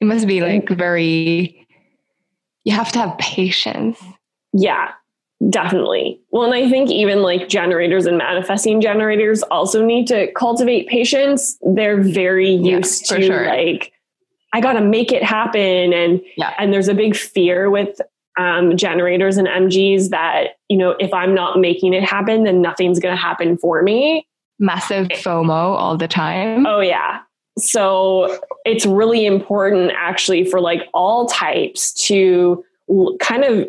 [0.00, 1.66] It must be like very,
[2.64, 4.02] you have to have patience.
[4.52, 4.92] Yeah,
[5.48, 6.20] definitely.
[6.30, 11.58] Well, and I think even like generators and manifesting generators also need to cultivate patience.
[11.62, 13.46] They're very used yeah, to sure.
[13.46, 13.92] like,
[14.52, 15.92] I got to make it happen.
[15.92, 16.54] And, yeah.
[16.58, 18.00] and there's a big fear with
[18.36, 22.98] um, generators and MGs that, you know, if I'm not making it happen, then nothing's
[22.98, 24.26] going to happen for me
[24.58, 26.66] massive FOMO all the time.
[26.66, 27.20] Oh, yeah.
[27.58, 32.64] So it's really important actually for like all types to
[33.20, 33.68] kind of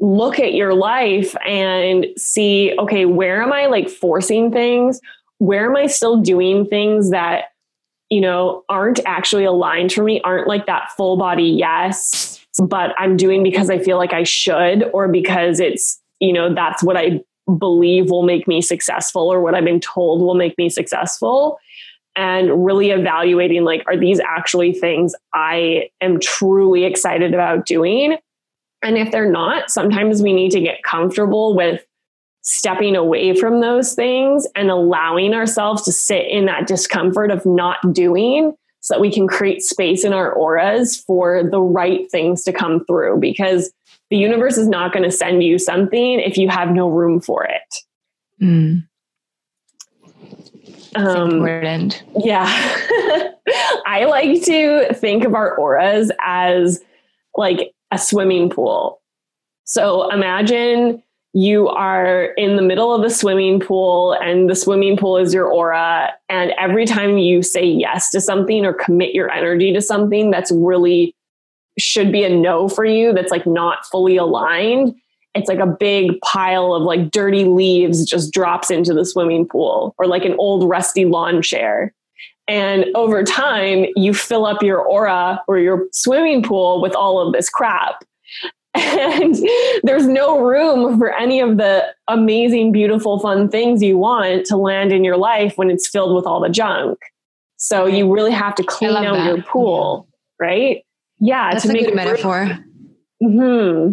[0.00, 5.00] look at your life and see okay, where am I like forcing things?
[5.38, 7.44] Where am I still doing things that,
[8.10, 13.16] you know, aren't actually aligned for me, aren't like that full body yes, but I'm
[13.16, 17.20] doing because I feel like I should or because it's, you know, that's what I
[17.58, 21.58] believe will make me successful or what I've been told will make me successful.
[22.16, 28.16] And really evaluating like are these actually things I am truly excited about doing?
[28.82, 31.84] And if they're not sometimes we need to get comfortable with
[32.42, 37.78] stepping away from those things and allowing ourselves to sit in that discomfort of not
[37.92, 38.54] doing
[38.84, 42.84] so that we can create space in our auras for the right things to come
[42.84, 43.72] through because
[44.10, 47.44] the universe is not going to send you something if you have no room for
[47.44, 47.74] it.
[48.42, 48.86] Mm.
[50.96, 52.04] Um, important.
[52.18, 52.44] Yeah.
[53.86, 56.78] I like to think of our auras as
[57.38, 59.00] like a swimming pool.
[59.64, 61.02] So imagine
[61.34, 65.46] you are in the middle of a swimming pool and the swimming pool is your
[65.46, 66.12] aura.
[66.28, 70.52] And every time you say yes to something or commit your energy to something that's
[70.52, 71.14] really
[71.76, 74.94] should be a no for you that's like not fully aligned
[75.34, 79.92] it's like a big pile of like dirty leaves just drops into the swimming pool
[79.98, 81.92] or like an old rusty lawn chair
[82.46, 87.32] and over time you fill up your aura or your swimming pool with all of
[87.32, 88.04] this crap
[88.84, 89.36] and
[89.84, 94.92] there's no room for any of the amazing beautiful fun things you want to land
[94.92, 96.98] in your life when it's filled with all the junk.
[97.56, 99.26] So you really have to clean out that.
[99.26, 100.08] your pool
[100.40, 100.84] right?
[101.20, 102.58] Yeah that's to a make good metaphor.
[103.22, 103.92] Hmm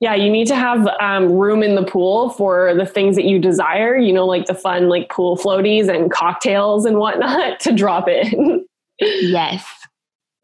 [0.00, 3.38] yeah you need to have um, room in the pool for the things that you
[3.38, 8.08] desire you know like the fun like pool floaties and cocktails and whatnot to drop
[8.08, 8.64] in.
[9.00, 9.64] Yes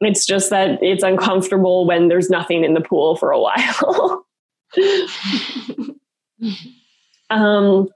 [0.01, 4.27] it's just that it's uncomfortable when there's nothing in the pool for a while
[7.31, 7.89] um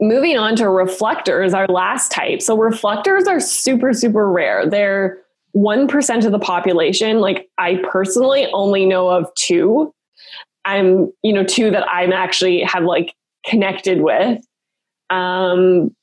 [0.00, 5.22] moving on to reflectors our last type so reflectors are super super rare they're
[5.54, 9.94] 1% of the population, like I personally only know of two.
[10.64, 14.40] I'm, you know, two that I'm actually have like connected with.
[15.10, 15.94] Um,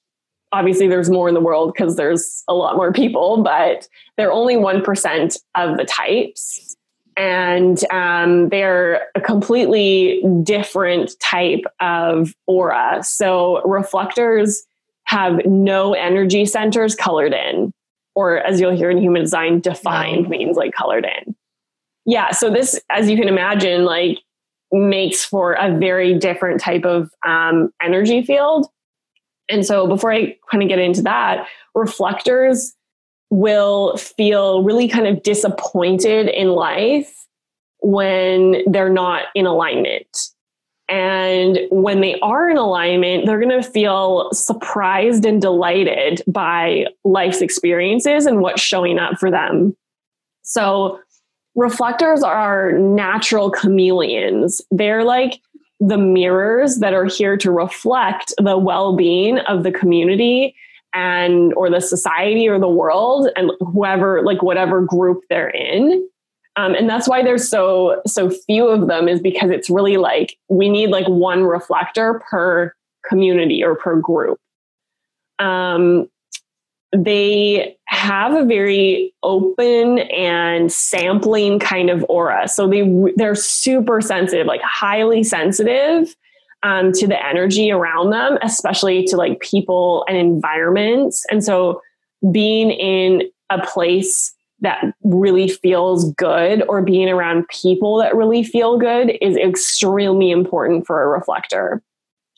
[0.52, 3.88] obviously there's more in the world because there's a lot more people, but
[4.18, 6.76] they're only 1% of the types.
[7.18, 13.04] And um, they're a completely different type of aura.
[13.04, 14.64] So reflectors
[15.04, 17.74] have no energy centers colored in
[18.20, 21.36] or as you'll hear in human design, defined means like colored in.
[22.06, 22.32] Yeah.
[22.32, 24.20] So this, as you can imagine, like
[24.74, 28.68] makes for a very different type of um, energy field.
[29.50, 32.76] And so before I kind of get into that, reflectors
[33.30, 37.28] will feel really kind of disappointed in life
[37.80, 40.30] when they're not in alignment.
[40.90, 47.42] And when they are in alignment, they're going to feel surprised and delighted by life's
[47.42, 49.78] experiences and what's showing up for them.
[50.42, 51.00] So,
[51.54, 54.62] reflectors are natural chameleons.
[54.72, 55.40] They're like
[55.80, 60.56] the mirrors that are here to reflect the well-being of the community
[60.94, 66.08] and or the society or the world and whoever like whatever group they're in
[66.56, 70.38] Um, and that's why there's so so few of them is because it's really like
[70.50, 72.74] we need like one reflector per
[73.08, 74.38] community or per group.
[75.40, 76.10] Um,
[76.96, 82.48] they have a very open and sampling kind of aura.
[82.48, 82.84] So they
[83.16, 86.16] they're super sensitive, like highly sensitive
[86.64, 91.26] um, to the energy around them, especially to like people and environments.
[91.30, 91.82] And so
[92.32, 98.78] being in a place that really feels good or being around people that really feel
[98.78, 101.82] good is extremely important for a reflector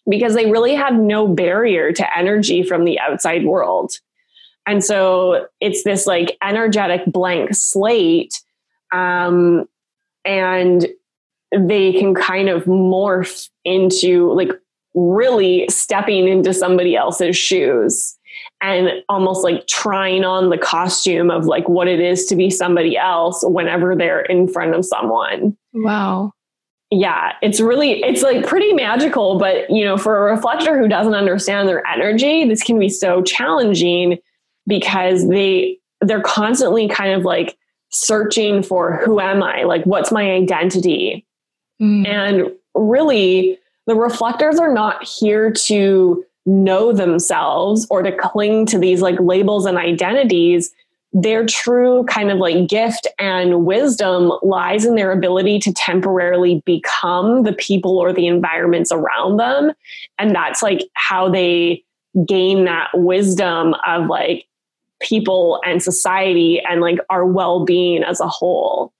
[0.10, 3.94] because they really have no barrier to energy from the outside world.
[4.68, 8.42] And so it's this like energetic blank slate.
[8.92, 9.68] Um,
[10.24, 10.88] and
[11.56, 14.52] they can kind of morph into like
[14.94, 18.18] really stepping into somebody else's shoes
[18.62, 22.98] and almost like trying on the costume of like what it is to be somebody
[22.98, 25.58] else whenever they're in front of someone.
[25.74, 26.34] Wow.
[26.92, 31.16] Yeah, it's really it's like pretty magical, but you know, for a reflector who doesn't
[31.16, 34.20] understand their energy, this can be so challenging
[34.68, 37.58] because they they're constantly kind of like
[37.90, 39.64] searching for who am I?
[39.64, 41.26] Like what's my identity?
[41.82, 42.08] Mm.
[42.08, 49.02] And really the reflectors are not here to know themselves or to cling to these
[49.02, 50.72] like labels and identities
[51.14, 57.44] their true kind of like gift and wisdom lies in their ability to temporarily become
[57.44, 59.74] the people or the environments around them
[60.18, 61.84] and that's like how they
[62.26, 64.48] gain that wisdom of like
[65.02, 68.94] people and society and like our well-being as a whole.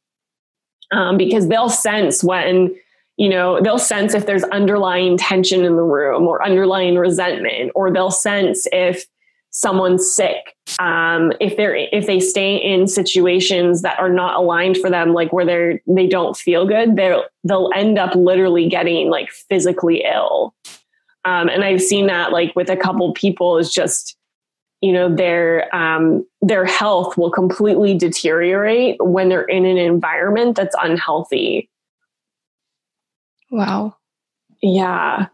[0.92, 2.76] Um, because they'll sense when
[3.18, 7.92] you know they'll sense if there's underlying tension in the room or underlying resentment or
[7.92, 9.06] they'll sense if
[9.52, 14.90] someone's sick um, if they're if they stay in situations that are not aligned for
[14.90, 19.30] them like where they're they don't feel good they'll they'll end up literally getting like
[19.30, 20.56] physically ill.
[21.24, 24.18] Um, and i've seen that like with a couple people is just
[24.82, 30.76] you know their um, their health will completely deteriorate when they're in an environment that's
[30.82, 31.70] unhealthy.
[33.50, 33.96] Wow.
[34.62, 35.28] Yeah.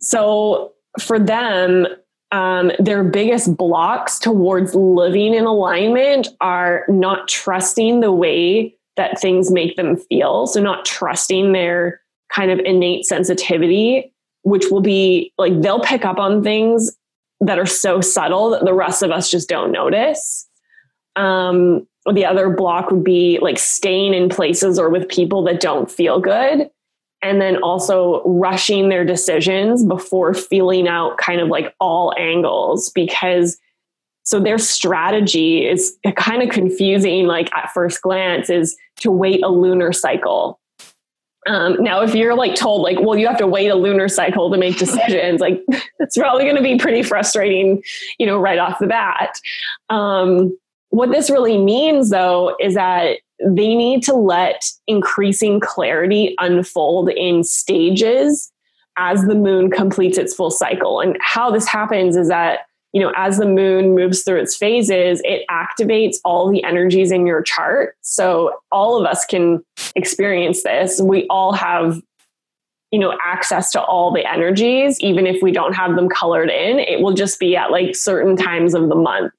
[0.00, 1.86] So for them
[2.32, 9.50] um, their biggest blocks towards living in alignment are not trusting the way that things
[9.50, 10.46] make them feel.
[10.46, 12.00] So not trusting their
[12.34, 14.12] kind of innate sensitivity
[14.46, 16.96] which will be like they'll pick up on things
[17.40, 20.48] that are so subtle that the rest of us just don't notice.
[21.16, 25.90] Um, the other block would be like staying in places or with people that don't
[25.90, 26.70] feel good.
[27.22, 33.58] And then also rushing their decisions before feeling out kind of like all angles because
[34.22, 39.48] so their strategy is kind of confusing, like at first glance, is to wait a
[39.48, 40.58] lunar cycle.
[41.46, 44.50] Um, now, if you're like told, like, well, you have to wait a lunar cycle
[44.50, 45.62] to make decisions, like,
[46.00, 47.82] it's probably going to be pretty frustrating,
[48.18, 49.38] you know, right off the bat.
[49.88, 50.56] Um,
[50.90, 57.44] what this really means, though, is that they need to let increasing clarity unfold in
[57.44, 58.50] stages
[58.96, 61.00] as the moon completes its full cycle.
[61.00, 62.60] And how this happens is that
[62.96, 67.26] you know, as the moon moves through its phases, it activates all the energies in
[67.26, 67.94] your chart.
[68.00, 69.62] So all of us can
[69.94, 70.98] experience this.
[70.98, 72.00] We all have,
[72.90, 76.78] you know, access to all the energies, even if we don't have them colored in.
[76.78, 79.30] It will just be at like certain times of the month.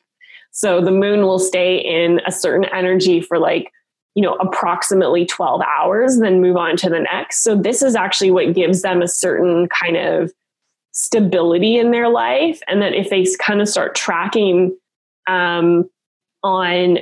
[0.51, 3.72] So the moon will stay in a certain energy for like,
[4.14, 7.41] you know, approximately 12 hours, then move on to the next.
[7.41, 10.32] So this is actually what gives them a certain kind of
[10.98, 14.76] stability in their life and that if they kind of start tracking
[15.28, 15.88] um,
[16.43, 16.98] on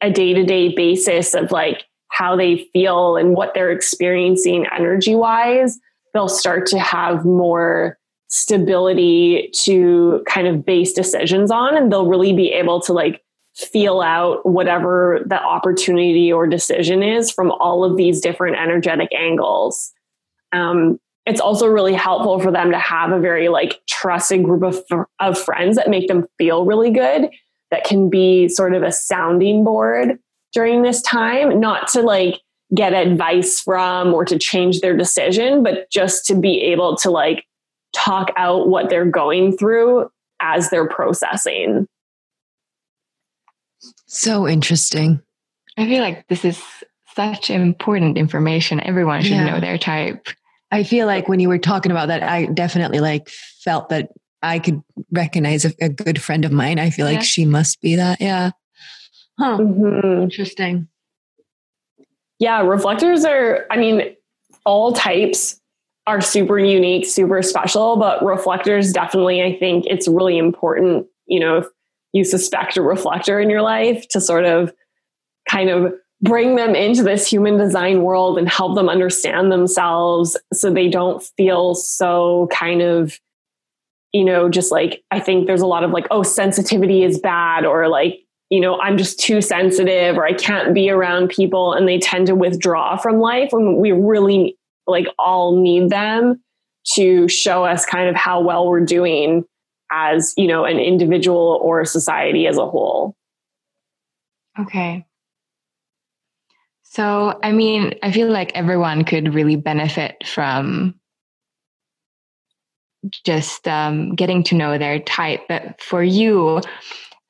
[0.00, 5.78] a day-to-day basis of like how they feel and what they're experiencing energy wise
[6.12, 12.32] they'll start to have more stability to kind of base decisions on and they'll really
[12.32, 13.22] be able to like
[13.54, 19.92] feel out whatever the opportunity or decision is from all of these different energetic angles.
[20.52, 20.98] Um,
[21.28, 24.82] it's also really helpful for them to have a very like trusted group of,
[25.20, 27.28] of friends that make them feel really good
[27.70, 30.18] that can be sort of a sounding board
[30.54, 31.60] during this time.
[31.60, 32.40] Not to like
[32.74, 37.44] get advice from or to change their decision but just to be able to like
[37.94, 40.10] talk out what they're going through
[40.40, 41.86] as they're processing.
[44.06, 45.20] So interesting.
[45.76, 46.62] I feel like this is
[47.14, 48.80] such important information.
[48.80, 49.50] Everyone should yeah.
[49.50, 50.28] know their type
[50.70, 54.10] I feel like when you were talking about that, I definitely like felt that
[54.42, 56.78] I could recognize a, a good friend of mine.
[56.78, 57.18] I feel yeah.
[57.18, 58.20] like she must be that.
[58.20, 58.50] Yeah.
[59.38, 59.58] Huh.
[59.58, 60.22] Mm-hmm.
[60.22, 60.88] Interesting.
[62.38, 64.14] Yeah, reflectors are, I mean,
[64.64, 65.60] all types
[66.06, 71.58] are super unique, super special, but reflectors definitely, I think it's really important, you know,
[71.58, 71.66] if
[72.12, 74.72] you suspect a reflector in your life to sort of
[75.48, 80.72] kind of bring them into this human design world and help them understand themselves so
[80.72, 83.18] they don't feel so kind of
[84.12, 87.64] you know just like i think there's a lot of like oh sensitivity is bad
[87.64, 91.86] or like you know i'm just too sensitive or i can't be around people and
[91.86, 94.56] they tend to withdraw from life when we really
[94.86, 96.42] like all need them
[96.94, 99.44] to show us kind of how well we're doing
[99.92, 103.14] as you know an individual or society as a whole.
[104.58, 105.04] Okay
[106.98, 110.96] so, I mean, I feel like everyone could really benefit from
[113.24, 115.42] just um, getting to know their type.
[115.48, 116.60] But for you,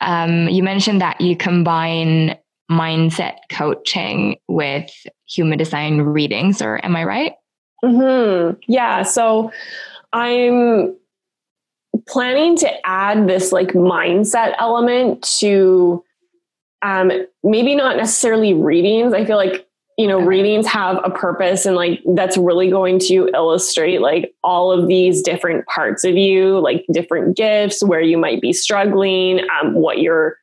[0.00, 2.38] um, you mentioned that you combine
[2.70, 4.90] mindset coaching with
[5.28, 7.32] human design readings, or am I right?
[7.84, 8.58] Mm-hmm.
[8.68, 9.02] Yeah.
[9.02, 9.52] So
[10.14, 10.96] I'm
[12.08, 16.02] planning to add this like mindset element to
[16.82, 17.10] um,
[17.42, 19.12] maybe not necessarily readings.
[19.12, 19.68] I feel like
[19.98, 24.70] you know readings have a purpose and like that's really going to illustrate like all
[24.70, 29.74] of these different parts of you like different gifts where you might be struggling um,
[29.74, 30.38] what your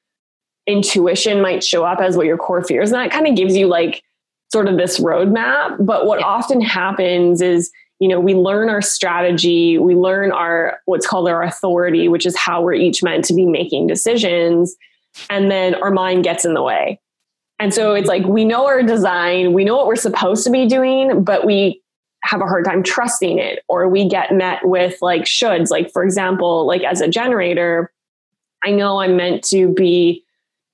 [0.68, 3.66] intuition might show up as what your core fears and that kind of gives you
[3.66, 4.04] like
[4.52, 6.26] sort of this roadmap but what yeah.
[6.26, 11.42] often happens is you know we learn our strategy we learn our what's called our
[11.42, 14.76] authority which is how we're each meant to be making decisions
[15.30, 17.00] and then our mind gets in the way.
[17.60, 20.68] And so it's like we know our design, we know what we're supposed to be
[20.68, 21.82] doing, but we
[22.24, 25.70] have a hard time trusting it or we get met with like shoulds.
[25.70, 27.92] Like, for example, like as a generator,
[28.64, 30.24] I know I'm meant to be,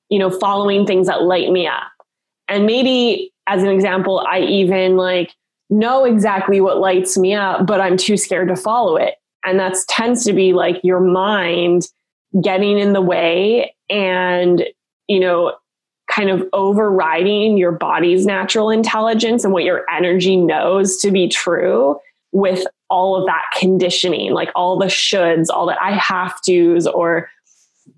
[0.09, 1.91] you know, following things that light me up.
[2.47, 5.35] And maybe as an example, I even like
[5.69, 9.15] know exactly what lights me up, but I'm too scared to follow it.
[9.43, 11.87] And that tends to be like your mind
[12.41, 14.65] getting in the way and,
[15.07, 15.55] you know,
[16.09, 21.99] kind of overriding your body's natural intelligence and what your energy knows to be true
[22.31, 27.29] with all of that conditioning, like all the shoulds, all the I have to's, or,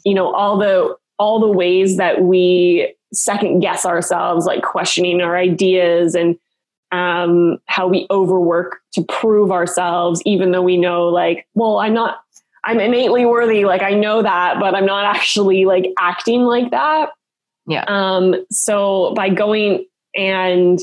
[0.05, 5.37] you know, all the all the ways that we second guess ourselves, like questioning our
[5.37, 6.37] ideas and
[6.91, 12.21] um, how we overwork to prove ourselves, even though we know, like, well, I'm not
[12.65, 13.65] I'm innately worthy.
[13.65, 17.09] Like I know that, but I'm not actually like acting like that.
[17.67, 17.85] Yeah.
[17.87, 19.85] Um, so by going
[20.15, 20.79] and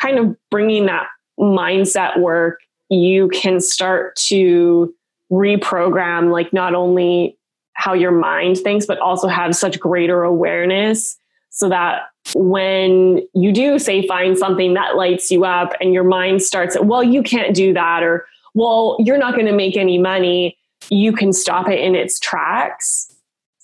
[0.00, 1.06] kind of bringing that
[1.38, 4.94] mindset work, you can start to
[5.30, 7.36] reprogram like not only
[7.74, 11.16] how your mind thinks, but also have such greater awareness
[11.50, 12.02] so that
[12.34, 17.02] when you do say find something that lights you up and your mind starts, well,
[17.02, 20.57] you can't do that, or well, you're not going to make any money
[20.90, 23.14] you can stop it in its tracks.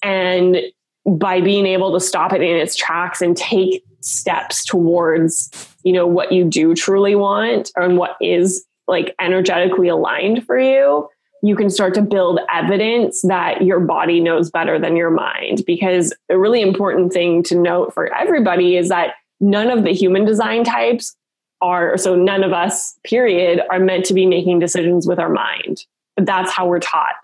[0.02, 0.58] And
[1.06, 5.50] by being able to stop it in its tracks and take steps towards,
[5.82, 11.08] you know, what you do truly want and what is like energetically aligned for you,
[11.42, 15.62] you can start to build evidence that your body knows better than your mind.
[15.66, 20.24] Because a really important thing to note for everybody is that none of the human
[20.24, 21.14] design types
[21.60, 25.84] are, so none of us, period, are meant to be making decisions with our mind
[26.16, 27.14] that's how we're taught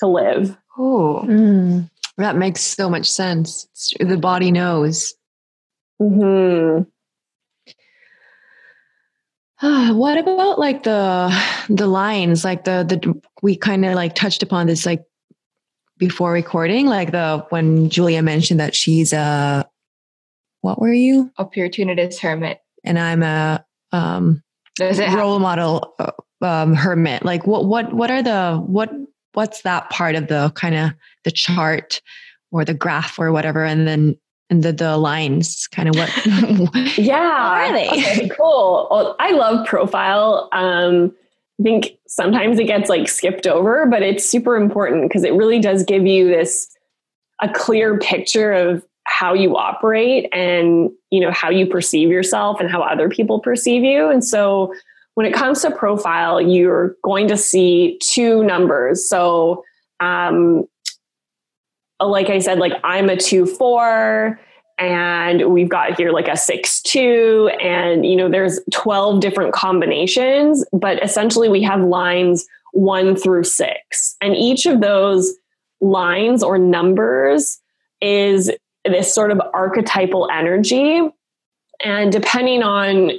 [0.00, 0.56] to live.
[0.78, 3.66] Oh, mm, that makes so much sense.
[3.98, 5.14] The body knows.
[5.98, 6.82] Hmm.
[9.62, 11.32] what about like the
[11.68, 12.44] the lines?
[12.44, 15.04] Like the the we kind of like touched upon this like
[15.98, 19.68] before recording, like the when Julia mentioned that she's a
[20.62, 21.30] what were you?
[21.38, 24.42] A Opportunist hermit, and I'm a um
[24.80, 26.10] role model uh,
[26.42, 27.24] um, hermit?
[27.24, 28.90] Like what what what are the what
[29.34, 30.90] what's that part of the kind of
[31.24, 32.00] the chart
[32.50, 34.16] or the graph or whatever, and then
[34.50, 36.10] and the the lines kind of what?
[36.98, 37.88] yeah, are they?
[37.88, 38.88] Okay, cool.
[38.90, 40.48] Well, I love profile.
[40.52, 41.14] Um,
[41.60, 45.60] I think sometimes it gets like skipped over, but it's super important because it really
[45.60, 46.68] does give you this
[47.40, 52.70] a clear picture of how you operate and you know how you perceive yourself and
[52.70, 54.72] how other people perceive you and so
[55.14, 59.08] when it comes to profile, you're going to see two numbers.
[59.08, 59.64] So,
[60.00, 60.64] um,
[62.00, 64.40] like I said, like I'm a two four,
[64.78, 70.64] and we've got here like a six two, and you know there's twelve different combinations,
[70.72, 75.32] but essentially we have lines one through six, and each of those
[75.80, 77.60] lines or numbers
[78.00, 78.50] is
[78.84, 81.00] this sort of archetypal energy
[81.84, 83.12] And depending on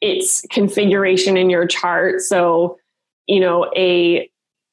[0.00, 2.78] its configuration in your chart, so,
[3.26, 4.28] you know, a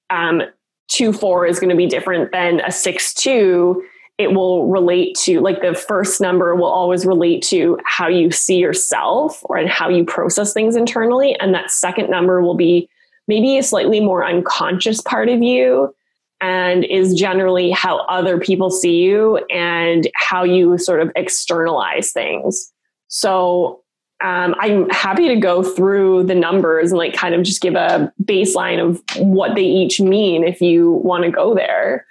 [0.10, 0.41] um,
[0.90, 3.84] 2 4 is going to be different than a 6 2
[4.18, 8.58] it will relate to like the first number will always relate to how you see
[8.58, 11.36] yourself or how you process things internally.
[11.40, 12.90] And that second number will be
[13.28, 15.94] maybe a slightly more unconscious part of you
[16.41, 22.72] and is generally how other people see you and how you sort of externalize things.
[23.10, 23.84] So
[24.23, 28.11] um, i'm happy to go through the numbers and like kind of just give a
[28.23, 32.06] baseline of what they each mean if you want to go there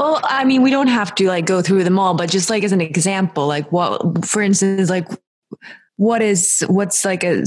[0.00, 2.64] well, I mean, we don't have to like go through them all, but just like
[2.64, 5.06] as an example, like what, for instance, like
[5.96, 7.44] what is what's like a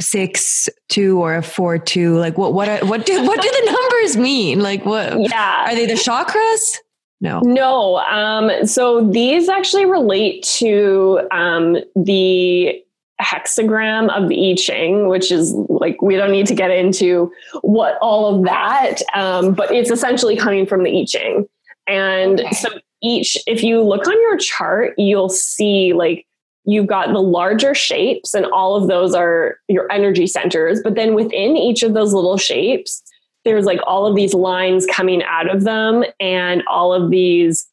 [0.00, 2.18] six two or a four two?
[2.18, 4.58] Like what what are, what do what do the numbers mean?
[4.58, 5.20] Like what?
[5.20, 6.78] Yeah, are they the chakras?
[7.20, 7.96] No, no.
[7.98, 12.80] Um, so these actually relate to um, the
[13.20, 17.32] hexagram of the I Ching, which is like we don't need to get into
[17.62, 21.48] what all of that, um, but it's essentially coming from the I Ching.
[21.88, 22.54] And okay.
[22.54, 22.68] so
[23.02, 26.26] each, if you look on your chart, you'll see like
[26.64, 30.80] you've got the larger shapes, and all of those are your energy centers.
[30.82, 33.02] But then within each of those little shapes,
[33.48, 37.66] there's like all of these lines coming out of them and all of these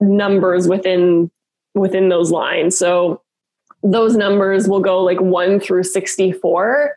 [0.00, 1.30] numbers within
[1.74, 2.76] within those lines.
[2.76, 3.22] So
[3.82, 6.96] those numbers will go like 1 through 64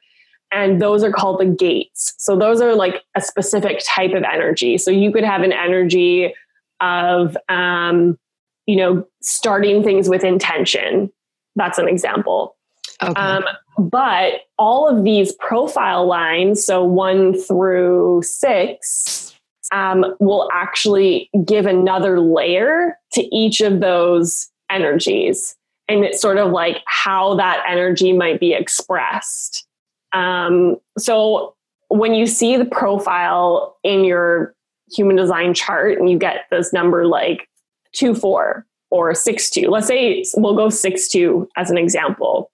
[0.51, 2.15] and those are called the gates.
[2.17, 4.77] So those are like a specific type of energy.
[4.77, 6.33] So you could have an energy
[6.81, 8.17] of um,
[8.65, 11.11] you know starting things with intention
[11.55, 12.55] that's an example
[13.01, 13.13] okay.
[13.13, 13.43] um,
[13.77, 19.35] but all of these profile lines so one through six
[19.71, 25.55] um, will actually give another layer to each of those energies
[25.87, 29.65] and it's sort of like how that energy might be expressed
[30.13, 31.55] um, so
[31.87, 34.55] when you see the profile in your
[34.91, 37.47] human design chart and you get this number like
[37.93, 39.69] 2 4 or 6 2.
[39.69, 42.51] Let's say we'll go 6 2 as an example.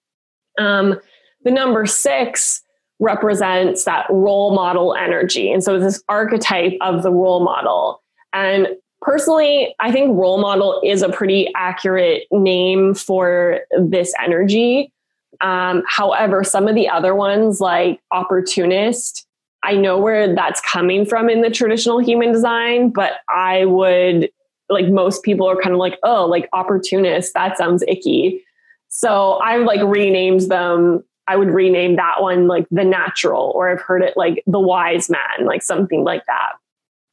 [0.58, 0.98] Um,
[1.44, 2.62] the number six
[2.98, 5.50] represents that role model energy.
[5.50, 8.02] And so this archetype of the role model.
[8.32, 8.68] And
[9.00, 14.92] personally, I think role model is a pretty accurate name for this energy.
[15.40, 19.26] Um, however, some of the other ones, like opportunist,
[19.62, 24.30] I know where that's coming from in the traditional human design, but I would
[24.68, 28.42] like most people are kind of like, oh, like opportunist, that sounds icky.
[28.88, 31.04] So I like renamed them.
[31.30, 35.08] I would rename that one like the natural, or I've heard it like the wise
[35.08, 36.52] man, like something like that.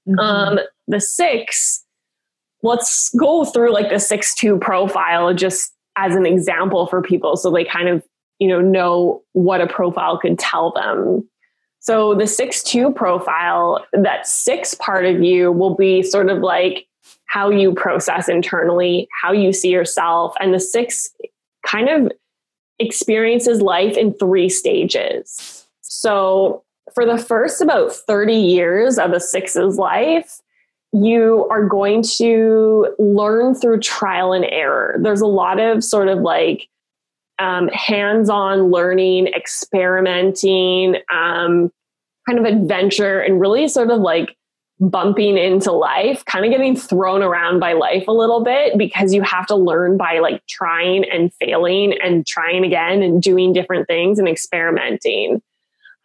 [0.08, 0.20] Mm-hmm.
[0.20, 1.84] Um, the six,
[2.64, 7.52] let's go through like the six two profile just as an example for people so
[7.52, 8.04] they kind of
[8.38, 11.28] you know know what a profile could tell them
[11.88, 16.86] so the 6-2 profile, that six part of you will be sort of like
[17.28, 20.36] how you process internally, how you see yourself.
[20.42, 21.10] And the six
[21.66, 22.12] kind of
[22.80, 25.68] experiences life in three stages.
[25.82, 26.64] So
[26.94, 30.42] for the first about 30 years of a six's life,
[30.94, 34.98] you are going to learn through trial and error.
[35.00, 36.68] There's a lot of sort of like
[37.40, 41.72] um, hands on learning, experimenting, um,
[42.28, 44.36] kind of adventure and really sort of like
[44.80, 49.24] bumping into life, kind of getting thrown around by life a little bit because you
[49.24, 54.20] have to learn by like trying and failing and trying again and doing different things
[54.20, 55.42] and experimenting.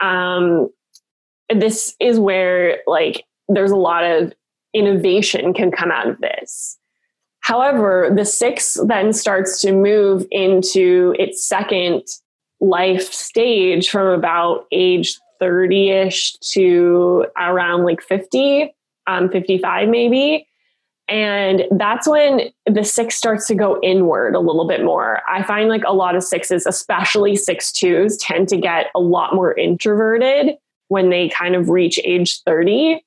[0.00, 0.70] Um,
[1.50, 4.32] this is where like there's a lot of
[4.72, 6.78] innovation can come out of this.
[7.40, 12.04] However, the six then starts to move into its second
[12.60, 18.72] life stage from about age 30 ish to around like 50,
[19.08, 20.46] um, 55 maybe.
[21.08, 25.20] And that's when the six starts to go inward a little bit more.
[25.28, 29.34] I find like a lot of sixes, especially six twos, tend to get a lot
[29.34, 30.54] more introverted
[30.86, 33.04] when they kind of reach age 30.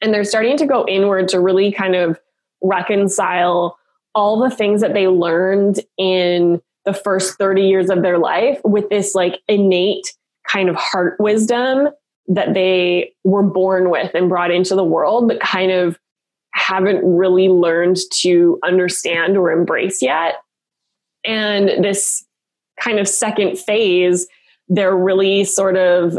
[0.00, 2.20] And they're starting to go inward to really kind of
[2.62, 3.76] reconcile
[4.14, 8.88] all the things that they learned in the first 30 years of their life with
[8.90, 10.14] this like innate
[10.46, 11.88] kind of heart wisdom
[12.28, 15.98] that they were born with and brought into the world, but kind of
[16.52, 20.36] haven't really learned to understand or embrace yet.
[21.24, 22.24] And this
[22.80, 24.26] kind of second phase,
[24.68, 26.18] they're really sort of,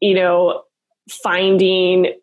[0.00, 0.62] you know,
[1.22, 2.14] finding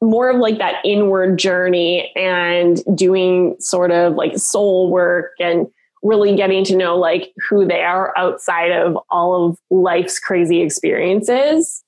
[0.00, 5.66] more of like that inward journey and doing sort of like soul work and
[6.02, 11.82] really getting to know like who they are outside of all of life's crazy experiences.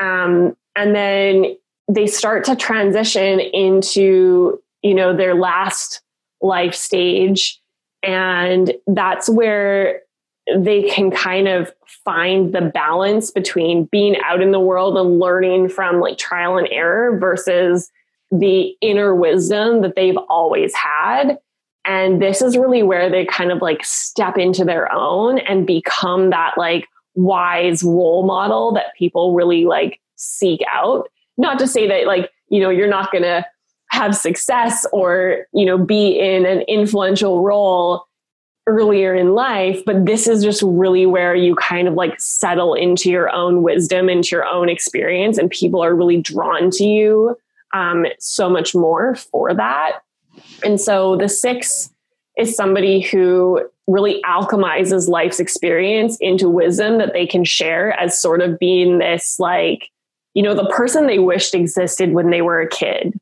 [0.00, 1.56] Um, and then
[1.88, 6.00] they start to transition into, you know, their last
[6.40, 7.60] life stage.
[8.02, 10.00] And that's where
[10.56, 11.72] they can kind of
[12.04, 16.68] find the balance between being out in the world and learning from like trial and
[16.70, 17.90] error versus
[18.30, 21.38] the inner wisdom that they've always had.
[21.86, 26.30] And this is really where they kind of like step into their own and become
[26.30, 31.10] that like wise role model that people really like seek out.
[31.36, 33.44] Not to say that like, you know, you're not going to
[33.88, 38.06] have success or, you know, be in an influential role
[38.66, 43.10] earlier in life, but this is just really where you kind of like settle into
[43.10, 47.36] your own wisdom, into your own experience, and people are really drawn to you
[47.74, 49.98] um, so much more for that.
[50.64, 51.90] And so the six
[52.36, 58.40] is somebody who really alchemizes life's experience into wisdom that they can share as sort
[58.40, 59.90] of being this like,
[60.32, 63.12] you know, the person they wished existed when they were a kid.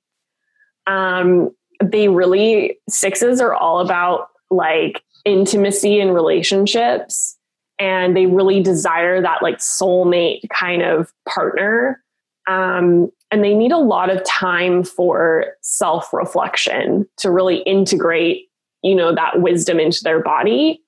[0.87, 1.51] Um,
[1.83, 7.37] they really, sixes are all about like intimacy and relationships.
[7.79, 12.03] And they really desire that like soulmate kind of partner.
[12.47, 18.49] Um, and they need a lot of time for self reflection to really integrate
[18.83, 20.81] you know that wisdom into their body.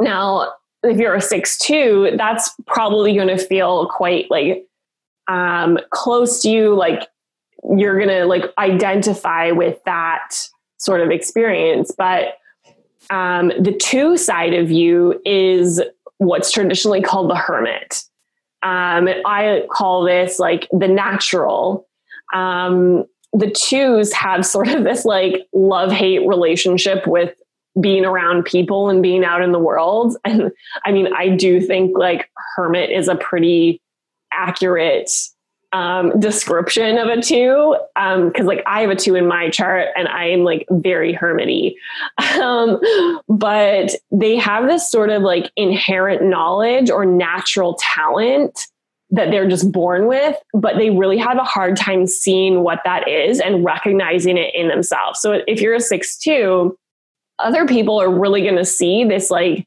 [0.00, 0.52] Now
[0.82, 4.66] if you're a six two that's probably going to feel quite like
[5.28, 7.08] um, close to you like
[7.76, 10.36] you're going to like identify with that
[10.78, 11.92] sort of experience.
[11.96, 12.34] But
[13.10, 15.82] um, the two side of you is
[16.18, 18.04] what's traditionally called the hermit
[18.66, 21.86] um, I call this like the natural.
[22.34, 27.32] Um, the twos have sort of this like love hate relationship with
[27.80, 30.16] being around people and being out in the world.
[30.24, 30.50] And
[30.84, 33.80] I mean, I do think like hermit is a pretty
[34.32, 35.10] accurate
[35.72, 39.88] um, description of a two because um, like I have a two in my chart
[39.96, 41.74] and I am like very hermity.
[42.36, 42.78] Um,
[43.28, 48.66] but they have this sort of like inherent knowledge or natural talent
[49.10, 53.08] that they're just born with, but they really have a hard time seeing what that
[53.08, 55.20] is and recognizing it in themselves.
[55.20, 56.76] So if you're a six two,
[57.38, 59.66] other people are really going to see this like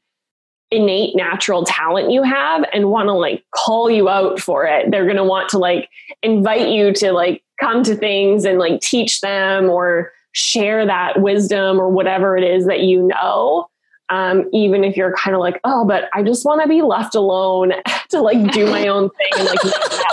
[0.70, 4.90] innate natural talent you have and want to like call you out for it.
[4.90, 5.90] They're going to want to like
[6.22, 11.78] invite you to like come to things and like teach them or share that wisdom
[11.80, 13.68] or whatever it is that you know.
[14.10, 17.14] Um, even if you're kind of like, oh, but I just want to be left
[17.14, 17.72] alone
[18.10, 19.64] to like do my own thing and like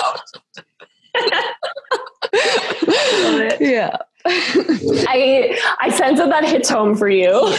[0.06, 0.22] out.
[3.60, 3.98] yeah.
[4.30, 7.56] I I sense that that hits home for you.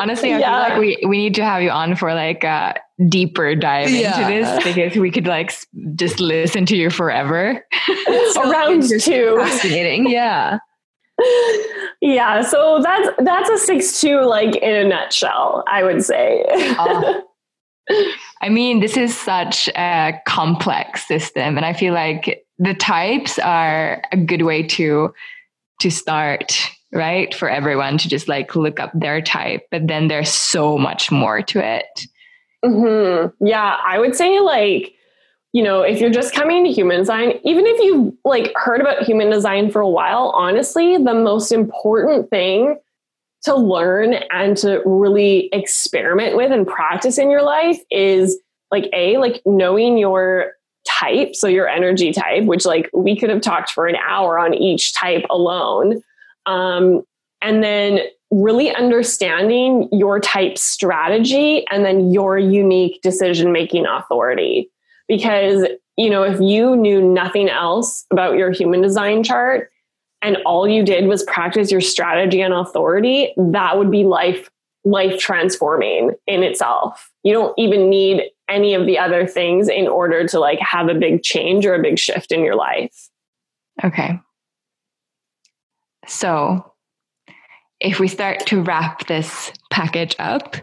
[0.00, 0.64] Honestly, I yeah.
[0.64, 2.74] feel like we, we need to have you on for like a
[3.08, 4.28] deeper dive yeah.
[4.28, 5.52] into this because we could like
[5.94, 7.64] just listen to you forever.
[8.36, 9.36] Around two.
[9.38, 10.10] Fascinating.
[10.10, 10.58] Yeah.
[12.00, 12.42] Yeah.
[12.42, 16.44] So that's that's a six two like in a nutshell, I would say.
[16.78, 17.20] uh,
[18.42, 24.02] I mean, this is such a complex system, and I feel like the types are
[24.12, 25.12] a good way to
[25.80, 27.34] to start right?
[27.34, 31.42] For everyone to just like look up their type but then there's so much more
[31.42, 32.06] to it.
[32.64, 33.46] Mm-hmm.
[33.46, 34.94] yeah i would say like
[35.52, 39.02] you know if you're just coming to human design even if you've like heard about
[39.02, 42.78] human design for a while honestly the most important thing
[43.42, 48.38] to learn and to really experiment with and practice in your life is
[48.70, 50.52] like a like knowing your
[50.86, 54.54] type so your energy type which like we could have talked for an hour on
[54.54, 56.02] each type alone
[56.46, 57.02] um,
[57.42, 58.00] and then
[58.30, 64.70] really understanding your type strategy and then your unique decision making authority.
[65.06, 65.66] Because,
[65.96, 69.70] you know, if you knew nothing else about your human design chart
[70.22, 74.50] and all you did was practice your strategy and authority, that would be life
[74.86, 77.10] life transforming in itself.
[77.22, 80.94] You don't even need any of the other things in order to like have a
[80.94, 83.08] big change or a big shift in your life.
[83.82, 84.20] Okay.
[86.06, 86.72] So,
[87.80, 90.56] if we start to wrap this package up,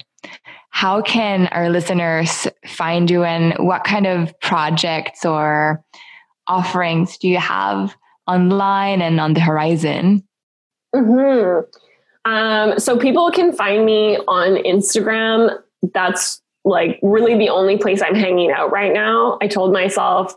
[0.69, 5.83] how can our listeners find you and what kind of projects or
[6.47, 7.95] offerings do you have
[8.27, 10.23] online and on the horizon?
[10.95, 12.31] Mm-hmm.
[12.31, 15.57] Um, so people can find me on Instagram.
[15.93, 19.37] That's like really the only place I'm hanging out right now.
[19.41, 20.35] I told myself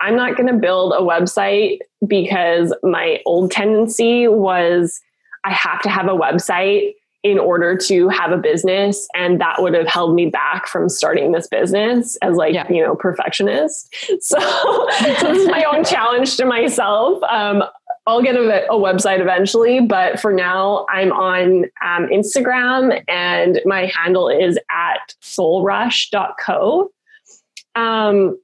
[0.00, 5.00] I'm not going to build a website because my old tendency was
[5.44, 9.74] I have to have a website in order to have a business and that would
[9.74, 12.70] have held me back from starting this business as like yeah.
[12.70, 13.94] you know perfectionist.
[14.20, 17.22] So, so this is my own challenge to myself.
[17.24, 17.64] Um,
[18.06, 23.90] i'll get a, a, website eventually but for now i'm on um, instagram and my
[23.94, 26.90] handle is at soulrush.co
[27.74, 28.38] um,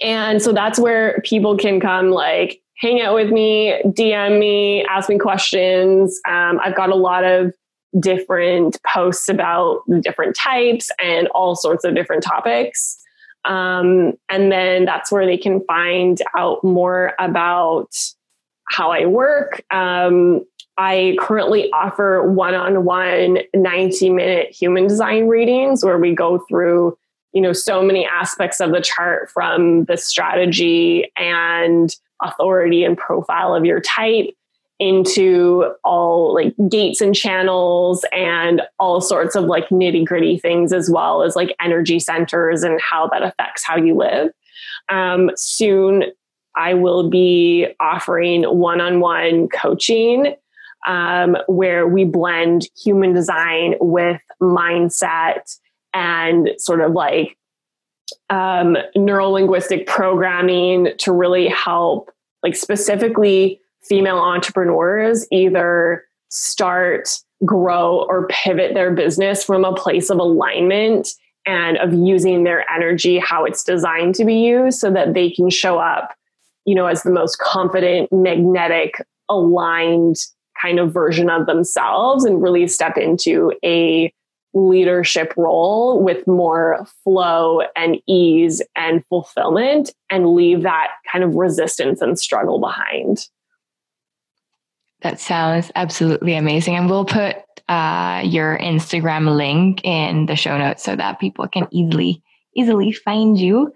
[0.00, 5.08] and so that's where people can come like hang out with me dm me ask
[5.08, 7.52] me questions um, i've got a lot of
[7.98, 12.98] different posts about the different types and all sorts of different topics.
[13.44, 17.94] Um, and then that's where they can find out more about
[18.70, 19.62] how I work.
[19.70, 20.44] Um,
[20.76, 26.98] I currently offer one on one 90 minute human design readings where we go through
[27.34, 33.54] you know so many aspects of the chart from the strategy and authority and profile
[33.54, 34.30] of your type
[34.80, 40.90] into all like gates and channels and all sorts of like nitty gritty things as
[40.90, 44.30] well as like energy centers and how that affects how you live.
[44.88, 46.04] Um, soon,
[46.56, 50.34] I will be offering one on one coaching
[50.86, 55.56] um, where we blend human design with mindset
[55.94, 57.36] and sort of like
[58.30, 62.10] um, neuro linguistic programming to really help,
[62.42, 67.08] like, specifically female entrepreneurs either start,
[67.44, 71.08] grow, or pivot their business from a place of alignment
[71.46, 75.50] and of using their energy how it's designed to be used so that they can
[75.50, 76.14] show up,
[76.64, 78.94] you know, as the most confident, magnetic,
[79.28, 80.16] aligned
[80.60, 84.12] kind of version of themselves and really step into a
[84.54, 92.00] leadership role with more flow and ease and fulfillment and leave that kind of resistance
[92.00, 93.28] and struggle behind.
[95.02, 96.76] That sounds absolutely amazing.
[96.76, 97.36] And we'll put
[97.68, 102.22] uh, your Instagram link in the show notes so that people can easily
[102.56, 103.72] easily find you.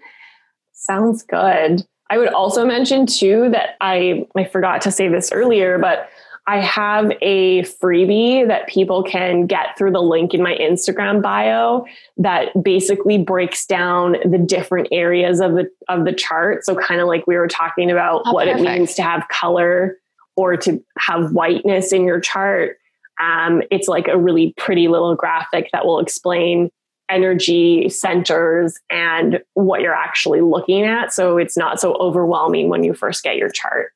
[0.71, 1.85] Sounds good.
[2.09, 6.09] I would also mention too that I I forgot to say this earlier, but
[6.49, 11.85] I have a freebie that people can get through the link in my Instagram bio
[12.17, 16.65] that basically breaks down the different areas of the of the chart.
[16.65, 18.67] So kind of like we were talking about oh, what perfect.
[18.67, 19.99] it means to have color
[20.35, 22.77] or to have whiteness in your chart,
[23.21, 26.71] um, it's like a really pretty little graphic that will explain
[27.11, 31.13] energy centers and what you're actually looking at.
[31.13, 33.91] So it's not so overwhelming when you first get your chart.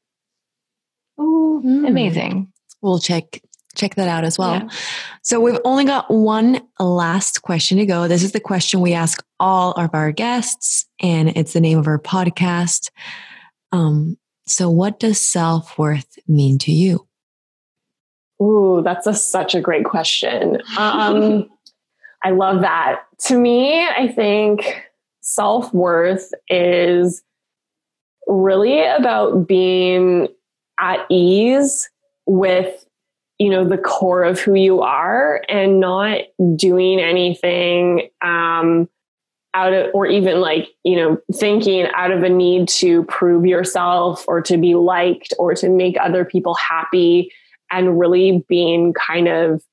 [1.18, 2.52] Oh, amazing.
[2.81, 3.41] We'll check
[3.76, 4.56] check that out as well.
[4.56, 4.69] Yeah.
[5.23, 8.07] So we've only got one last question to go.
[8.07, 11.88] This is the question we ask all of our guests, and it's the name of
[11.88, 12.90] our podcast.
[13.72, 17.07] Um, so, what does self worth mean to you?
[18.41, 20.61] Ooh, that's a, such a great question.
[20.77, 21.49] Um,
[22.23, 23.02] I love that.
[23.27, 24.84] To me, I think
[25.22, 27.23] self worth is
[28.27, 30.27] really about being
[30.84, 31.90] at ease
[32.26, 32.86] with
[33.40, 36.20] you know the core of who you are and not
[36.56, 38.88] doing anything um,
[39.54, 44.26] out of or even like you know thinking out of a need to prove yourself
[44.28, 47.32] or to be liked or to make other people happy
[47.72, 49.64] and really being kind of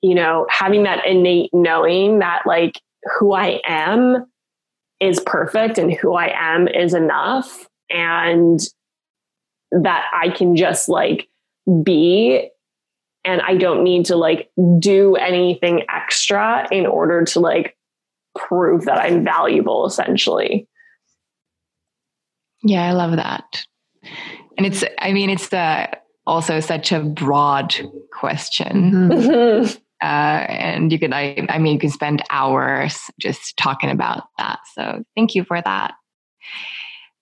[0.00, 2.80] you know having that innate knowing that like
[3.18, 4.24] who i am
[5.00, 7.68] is perfect and who i am is enough.
[7.90, 8.60] And
[9.70, 11.28] that i can just like
[11.82, 12.48] be
[13.24, 17.76] and i don't need to like do anything extra in order to like
[18.36, 20.68] prove that I'm valuable essentially.
[22.62, 23.64] Yeah, I love that.
[24.56, 25.88] And it's, I mean, it's the,
[26.26, 27.74] also such a broad
[28.12, 29.10] question.
[29.10, 29.78] Mm-hmm.
[30.02, 34.58] Uh, and you could, I, I mean, you can spend hours just talking about that.
[34.74, 35.94] So thank you for that.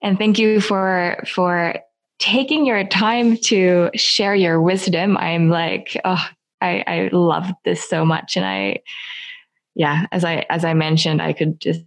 [0.02, 1.76] And thank you for, for
[2.18, 5.16] taking your time to share your wisdom.
[5.16, 6.24] I'm like, oh,
[6.60, 8.36] I, I love this so much.
[8.36, 8.80] And I,
[9.74, 11.80] yeah, as I as I mentioned, I could just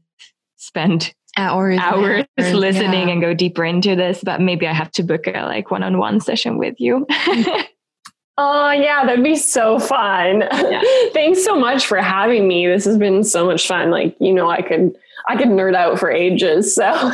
[0.57, 3.13] spend hours hours, hours listening yeah.
[3.13, 6.57] and go deeper into this, but maybe I have to book a like one-on-one session
[6.57, 7.05] with you.
[8.37, 10.41] oh yeah, that'd be so fun.
[10.41, 10.81] Yeah.
[11.13, 12.67] Thanks so much for having me.
[12.67, 13.89] This has been so much fun.
[13.89, 14.95] Like, you know, I could
[15.27, 16.75] I could nerd out for ages.
[16.75, 16.83] So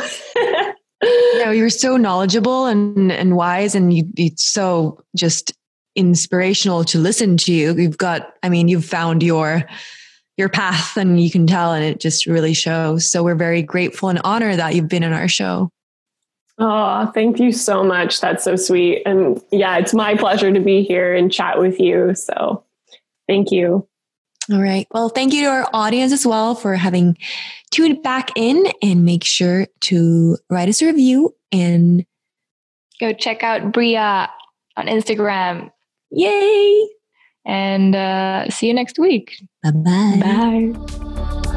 [1.44, 5.52] no, you're so knowledgeable and and wise and you it's so just
[5.96, 7.74] inspirational to listen to you.
[7.74, 9.64] You've got I mean, you've found your
[10.36, 13.10] your path and you can tell and it just really shows.
[13.10, 15.70] So we're very grateful and honored that you've been in our show.
[16.58, 18.20] Oh, thank you so much.
[18.20, 19.02] That's so sweet.
[19.06, 22.14] And yeah, it's my pleasure to be here and chat with you.
[22.14, 22.64] So
[23.28, 23.88] thank you.
[24.52, 24.86] All right.
[24.90, 27.16] Well, thank you to our audience as well for having
[27.70, 32.04] tuned back in and make sure to write us a review and
[33.00, 34.30] go check out Bria
[34.76, 35.70] on Instagram.
[36.10, 36.88] Yay!
[37.46, 39.36] And uh, see you next week.
[39.62, 40.72] Bye-bye.
[40.72, 41.50] Bye.